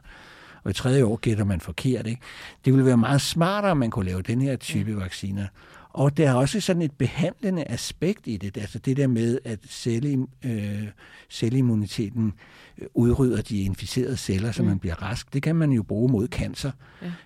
Og 0.65 0.71
i 0.71 0.75
tredje 0.75 1.05
år 1.05 1.17
gætter 1.17 1.45
man 1.45 1.61
forkert. 1.61 2.07
Ikke? 2.07 2.21
Det 2.65 2.73
ville 2.73 2.87
være 2.87 2.97
meget 2.97 3.21
smartere, 3.21 3.71
at 3.71 3.77
man 3.77 3.91
kunne 3.91 4.05
lave 4.07 4.23
den 4.23 4.41
her 4.41 4.57
type 4.57 4.91
ja. 4.91 4.97
vacciner. 4.97 5.47
Og 5.97 6.17
der 6.17 6.31
er 6.31 6.35
også 6.35 6.61
sådan 6.61 6.83
et 6.83 6.93
behandlende 6.93 7.65
aspekt 7.65 8.27
i 8.27 8.37
det, 8.37 8.57
altså 8.57 8.79
det 8.79 8.97
der 8.97 9.07
med, 9.07 9.39
at 9.45 9.59
celle, 9.69 10.27
øh, 10.45 10.89
celleimmuniteten 11.31 12.33
udrydder 12.95 13.43
de 13.43 13.61
inficerede 13.61 14.17
celler, 14.17 14.53
så 14.53 14.63
mm. 14.63 14.69
man 14.69 14.79
bliver 14.79 15.03
rask. 15.03 15.35
Det 15.35 15.43
kan 15.43 15.57
man 15.57 15.73
jo 15.73 15.83
bruge 15.83 16.13
mod 16.13 16.29
cancer 16.29 16.71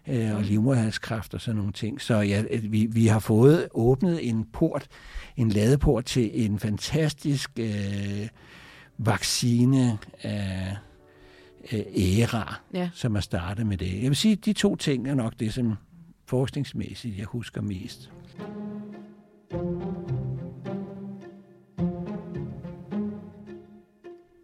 ja. 0.07 0.31
øh, 0.31 0.37
og 0.37 0.43
livmoderhalskræft 0.43 1.35
og 1.35 1.41
sådan 1.41 1.57
nogle 1.57 1.73
ting. 1.73 2.01
Så 2.01 2.15
ja, 2.15 2.45
vi, 2.63 2.87
vi 2.87 3.07
har 3.07 3.19
fået 3.19 3.69
åbnet 3.75 4.29
en 4.29 4.45
port, 4.53 4.87
en 5.37 5.49
ladeport 5.49 6.05
til 6.05 6.45
en 6.45 6.59
fantastisk 6.59 7.51
øh, 7.57 8.29
vaccine 8.99 9.99
af 10.23 10.77
øh, 11.73 11.81
æra, 11.97 12.61
ja. 12.75 12.91
som 12.95 13.17
er 13.17 13.21
startet 13.21 13.67
med 13.67 13.77
det. 13.77 14.03
Jeg 14.03 14.09
vil 14.09 14.17
sige, 14.17 14.33
at 14.33 14.45
de 14.45 14.53
to 14.53 14.77
ting 14.77 15.09
er 15.09 15.15
nok 15.15 15.33
det, 15.41 15.55
som 15.55 15.75
forskningsmæssigt 16.27 17.19
jeg 17.19 17.27
husker 17.27 17.63
mest. 17.63 18.11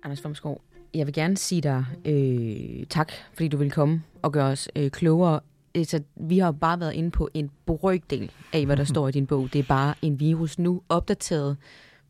Anders 0.02 0.20
Fomskov, 0.20 0.60
jeg 0.94 1.06
vil 1.06 1.14
gerne 1.14 1.36
sige 1.36 1.60
dig 1.60 1.84
øh, 2.04 2.86
tak, 2.86 3.12
fordi 3.34 3.48
du 3.48 3.56
vil 3.56 3.70
komme 3.70 4.02
og 4.22 4.32
gøre 4.32 4.46
os 4.46 4.68
øh, 4.76 4.90
klogere. 4.90 5.40
Altså, 5.74 6.02
vi 6.16 6.38
har 6.38 6.52
bare 6.52 6.80
været 6.80 6.92
inde 6.92 7.10
på 7.10 7.28
en 7.34 7.50
brøkdel 7.66 8.30
af, 8.52 8.66
hvad 8.66 8.76
der 8.76 8.84
står 8.94 9.08
i 9.08 9.12
din 9.12 9.26
bog. 9.26 9.52
Det 9.52 9.58
er 9.58 9.66
bare 9.68 9.94
en 10.02 10.20
virus 10.20 10.58
nu 10.58 10.82
opdateret 10.88 11.56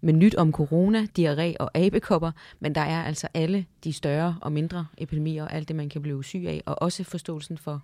med 0.01 0.13
nyt 0.13 0.35
om 0.35 0.53
corona, 0.53 1.07
diarré 1.19 1.55
og 1.61 1.71
abekopper, 1.75 2.31
men 2.61 2.75
der 2.75 2.81
er 2.81 3.05
altså 3.05 3.29
alle 3.35 3.67
de 3.85 3.93
større 3.93 4.37
og 4.41 4.53
mindre 4.53 4.87
epidemier 4.99 5.45
og 5.45 5.53
alt 5.53 5.69
det, 5.69 5.77
man 5.77 5.89
kan 5.89 6.03
blive 6.03 6.25
syg 6.25 6.45
af, 6.47 6.63
og 6.67 6.83
også 6.83 7.05
forståelsen 7.05 7.59
for, 7.59 7.83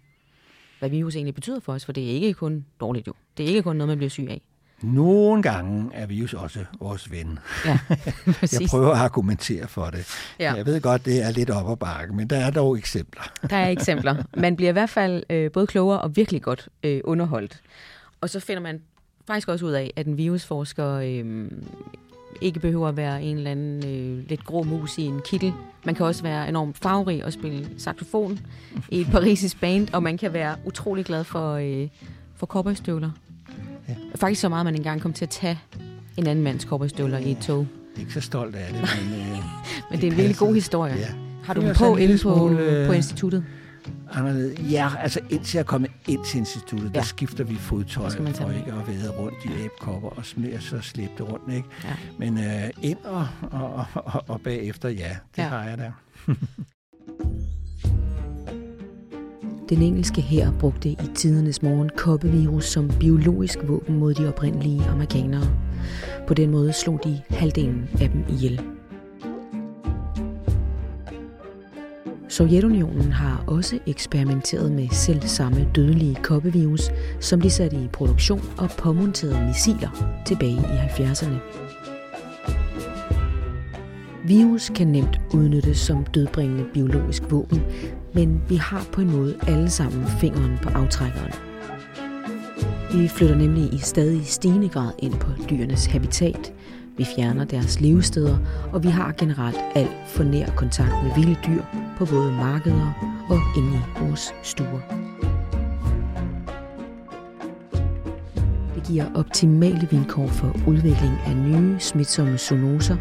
hvad 0.82 0.90
virus 0.90 1.16
egentlig 1.16 1.34
betyder 1.34 1.60
for 1.60 1.72
os, 1.72 1.84
for 1.84 1.92
det 1.92 2.04
er 2.04 2.14
ikke 2.14 2.34
kun 2.34 2.64
dårligt 2.80 3.06
jo. 3.06 3.12
Det 3.36 3.44
er 3.44 3.48
ikke 3.48 3.62
kun 3.62 3.76
noget, 3.76 3.88
man 3.88 3.98
bliver 3.98 4.10
syg 4.10 4.26
af. 4.30 4.40
Nogle 4.82 5.42
gange 5.42 5.90
er 5.94 6.06
virus 6.06 6.34
også 6.34 6.64
vores 6.80 7.10
ven. 7.10 7.38
Ja, 7.64 7.78
jeg 8.52 8.60
prøver 8.70 8.90
at 8.90 8.98
argumentere 8.98 9.68
for 9.68 9.86
det. 9.86 10.06
Ja. 10.38 10.54
Jeg 10.54 10.66
ved 10.66 10.80
godt, 10.80 11.04
det 11.04 11.22
er 11.22 11.30
lidt 11.30 11.50
op 11.50 11.70
ad 11.70 11.76
bakke, 11.76 12.14
men 12.14 12.30
der 12.30 12.36
er 12.36 12.50
dog 12.50 12.78
eksempler. 12.78 13.22
Der 13.50 13.56
er 13.56 13.68
eksempler. 13.68 14.16
Man 14.36 14.56
bliver 14.56 14.68
i 14.68 14.72
hvert 14.72 14.90
fald 14.90 15.22
øh, 15.30 15.50
både 15.52 15.66
klogere 15.66 16.00
og 16.00 16.16
virkelig 16.16 16.42
godt 16.42 16.68
øh, 16.82 17.00
underholdt. 17.04 17.60
Og 18.20 18.30
så 18.30 18.40
finder 18.40 18.62
man 18.62 18.82
faktisk 19.26 19.48
også 19.48 19.66
ud 19.66 19.72
af, 19.72 19.92
at 19.96 20.06
en 20.06 20.16
virusforsker 20.16 20.88
øh, 20.94 21.50
ikke 22.42 22.60
behøver 22.60 22.88
at 22.88 22.96
være 22.96 23.22
en 23.22 23.36
eller 23.36 23.50
anden 23.50 23.86
øh, 23.86 24.28
lidt 24.28 24.44
grå 24.44 24.62
mus 24.62 24.98
i 24.98 25.02
en 25.02 25.20
kittel. 25.30 25.52
Man 25.84 25.94
kan 25.94 26.06
også 26.06 26.22
være 26.22 26.48
enormt 26.48 26.78
farverig 26.78 27.24
og 27.24 27.32
spille 27.32 27.68
saxofon 27.78 28.38
i 28.88 29.00
et 29.00 29.06
parisisk 29.06 29.60
band, 29.60 29.88
og 29.92 30.02
man 30.02 30.18
kan 30.18 30.32
være 30.32 30.56
utrolig 30.64 31.04
glad 31.04 31.24
for, 31.24 31.52
øh, 31.54 31.88
for 32.36 32.46
cowboystøvler. 32.46 33.10
Ja. 33.88 33.94
Faktisk 34.14 34.40
så 34.40 34.48
meget, 34.48 34.60
at 34.60 34.64
man 34.64 34.74
engang 34.74 35.00
kom 35.00 35.12
til 35.12 35.24
at 35.24 35.30
tage 35.30 35.58
en 36.16 36.26
anden 36.26 36.44
mands 36.44 36.62
cowboystøvler 36.62 37.18
ja, 37.18 37.26
i 37.26 37.30
et 37.30 37.38
tog. 37.38 37.66
Ikke 38.00 38.12
så 38.12 38.20
stolt 38.20 38.56
af 38.56 38.72
det, 38.72 38.80
men... 38.80 39.20
Øh, 39.20 39.28
men 39.90 40.00
det 40.00 40.06
er 40.06 40.10
en 40.10 40.16
virkelig 40.16 40.36
god 40.36 40.54
historie. 40.54 40.94
Ja. 40.94 41.08
Har 41.44 41.54
du 41.54 41.60
den 41.60 41.74
på 41.74 41.96
inde 41.96 42.18
på, 42.22 42.50
øh, 42.50 42.86
på 42.86 42.92
instituttet? 42.92 43.44
Anderledes. 44.10 44.72
Ja, 44.72 44.90
altså 44.98 45.20
indtil 45.30 45.58
jeg 45.58 45.66
kommer 45.66 45.88
ind 46.08 46.24
til 46.24 46.38
instituttet, 46.38 46.90
ja. 46.94 46.98
der 46.98 47.04
skifter 47.04 47.44
vi 47.44 47.54
fodtøj 47.54 48.10
for 48.10 48.50
ikke 48.50 48.72
at 48.72 48.88
være 48.88 49.10
rundt 49.18 49.38
i 49.44 49.64
æbkopper 49.64 50.08
og 50.08 50.24
smere 50.24 50.60
så 50.60 50.80
slæbe 50.80 51.12
det 51.18 51.32
rundt. 51.32 51.54
Ikke? 51.54 51.68
Ja. 51.84 51.96
Men 52.18 52.38
øh, 52.38 52.70
ind 52.82 52.98
og, 53.04 53.28
og, 53.50 53.86
og, 53.94 54.24
og 54.28 54.40
bagefter, 54.40 54.88
ja, 54.88 55.16
det 55.36 55.42
ja. 55.42 55.48
har 55.48 55.64
jeg 55.64 55.78
der. 55.78 55.92
Den 59.68 59.82
engelske 59.82 60.20
her 60.20 60.52
brugte 60.52 60.88
i 60.88 61.08
tidernes 61.14 61.62
morgen 61.62 61.90
koppevirus 61.96 62.64
som 62.64 62.90
biologisk 63.00 63.58
våben 63.62 63.98
mod 63.98 64.14
de 64.14 64.28
oprindelige 64.28 64.84
amerikanere. 64.84 65.50
På 66.26 66.34
den 66.34 66.50
måde 66.50 66.72
slog 66.72 67.00
de 67.04 67.20
halvdelen 67.30 67.88
af 68.00 68.10
dem 68.10 68.24
ihjel. 68.28 68.60
Sovjetunionen 72.32 73.12
har 73.12 73.44
også 73.46 73.78
eksperimenteret 73.86 74.72
med 74.72 74.88
selv 74.88 75.22
samme 75.22 75.68
dødelige 75.74 76.18
koppevirus, 76.22 76.90
som 77.20 77.40
de 77.40 77.50
satte 77.50 77.76
i 77.76 77.88
produktion 77.92 78.40
og 78.58 78.70
påmonterede 78.78 79.46
missiler 79.46 80.20
tilbage 80.26 80.52
i 80.52 81.02
70'erne. 81.02 81.34
Virus 84.24 84.70
kan 84.74 84.86
nemt 84.86 85.20
udnyttes 85.34 85.78
som 85.78 86.04
dødbringende 86.04 86.64
biologisk 86.74 87.22
våben, 87.30 87.62
men 88.14 88.42
vi 88.48 88.56
har 88.56 88.86
på 88.92 89.00
en 89.00 89.10
måde 89.10 89.34
alle 89.46 89.70
sammen 89.70 90.06
fingeren 90.06 90.58
på 90.62 90.68
aftrækkeren. 90.68 91.32
Vi 92.94 93.08
flytter 93.08 93.36
nemlig 93.36 93.74
i 93.74 93.78
stadig 93.78 94.26
stigende 94.26 94.68
grad 94.68 94.92
ind 94.98 95.14
på 95.14 95.30
dyrenes 95.50 95.86
habitat. 95.86 96.52
Vi 97.02 97.06
fjerner 97.16 97.44
deres 97.44 97.80
levesteder, 97.80 98.38
og 98.72 98.82
vi 98.82 98.88
har 98.88 99.12
generelt 99.18 99.56
alt 99.74 99.96
for 100.06 100.24
nær 100.24 100.46
kontakt 100.56 100.92
med 101.04 101.14
vilde 101.16 101.36
dyr 101.46 101.62
på 101.98 102.04
både 102.04 102.32
markeder 102.32 102.92
og 103.30 103.38
inde 103.56 103.76
i 103.76 104.00
vores 104.00 104.34
stuer. 104.42 104.80
Det 108.74 108.82
giver 108.86 109.04
optimale 109.14 109.88
vilkår 109.90 110.26
for 110.26 110.56
udvikling 110.66 111.12
af 111.26 111.36
nye 111.36 111.80
smitsomme 111.80 112.38
zoonoser 112.38 112.96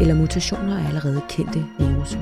eller 0.00 0.14
mutationer 0.14 0.78
af 0.78 0.88
allerede 0.88 1.20
kendte 1.28 1.64
viruser. 1.78 2.20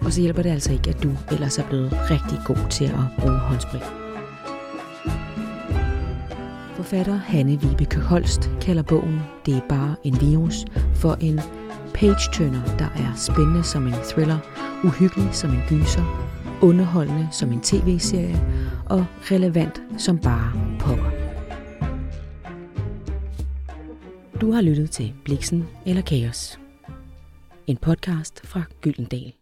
Og 0.00 0.12
så 0.12 0.20
hjælper 0.20 0.42
det 0.42 0.50
altså 0.50 0.72
ikke, 0.72 0.90
at 0.90 1.02
du 1.02 1.10
ellers 1.32 1.58
er 1.58 1.68
blevet 1.68 1.92
rigtig 1.92 2.38
god 2.46 2.68
til 2.70 2.84
at 2.84 3.04
bruge 3.18 3.38
håndsprit. 3.38 3.99
Forfatter 6.90 7.16
Hanne 7.16 7.60
Vibeke 7.62 8.00
Holst 8.00 8.50
kalder 8.60 8.82
bogen 8.82 9.20
Det 9.46 9.54
er 9.54 9.60
bare 9.68 9.96
en 10.04 10.20
virus 10.20 10.64
for 10.94 11.14
en 11.20 11.40
page-turner, 11.94 12.76
der 12.78 12.84
er 12.84 13.14
spændende 13.16 13.62
som 13.62 13.86
en 13.86 13.92
thriller, 13.92 14.38
uhyggelig 14.84 15.34
som 15.34 15.50
en 15.50 15.62
gyser, 15.68 16.04
underholdende 16.62 17.28
som 17.32 17.52
en 17.52 17.60
tv-serie 17.60 18.40
og 18.86 19.06
relevant 19.30 19.82
som 19.98 20.18
bare 20.18 20.52
pokker. 20.80 21.10
Du 24.40 24.52
har 24.52 24.60
lyttet 24.60 24.90
til 24.90 25.14
Bliksen 25.24 25.68
eller 25.86 26.02
Kaos. 26.02 26.58
En 27.66 27.76
podcast 27.76 28.46
fra 28.46 28.62
Gyldendal. 28.82 29.39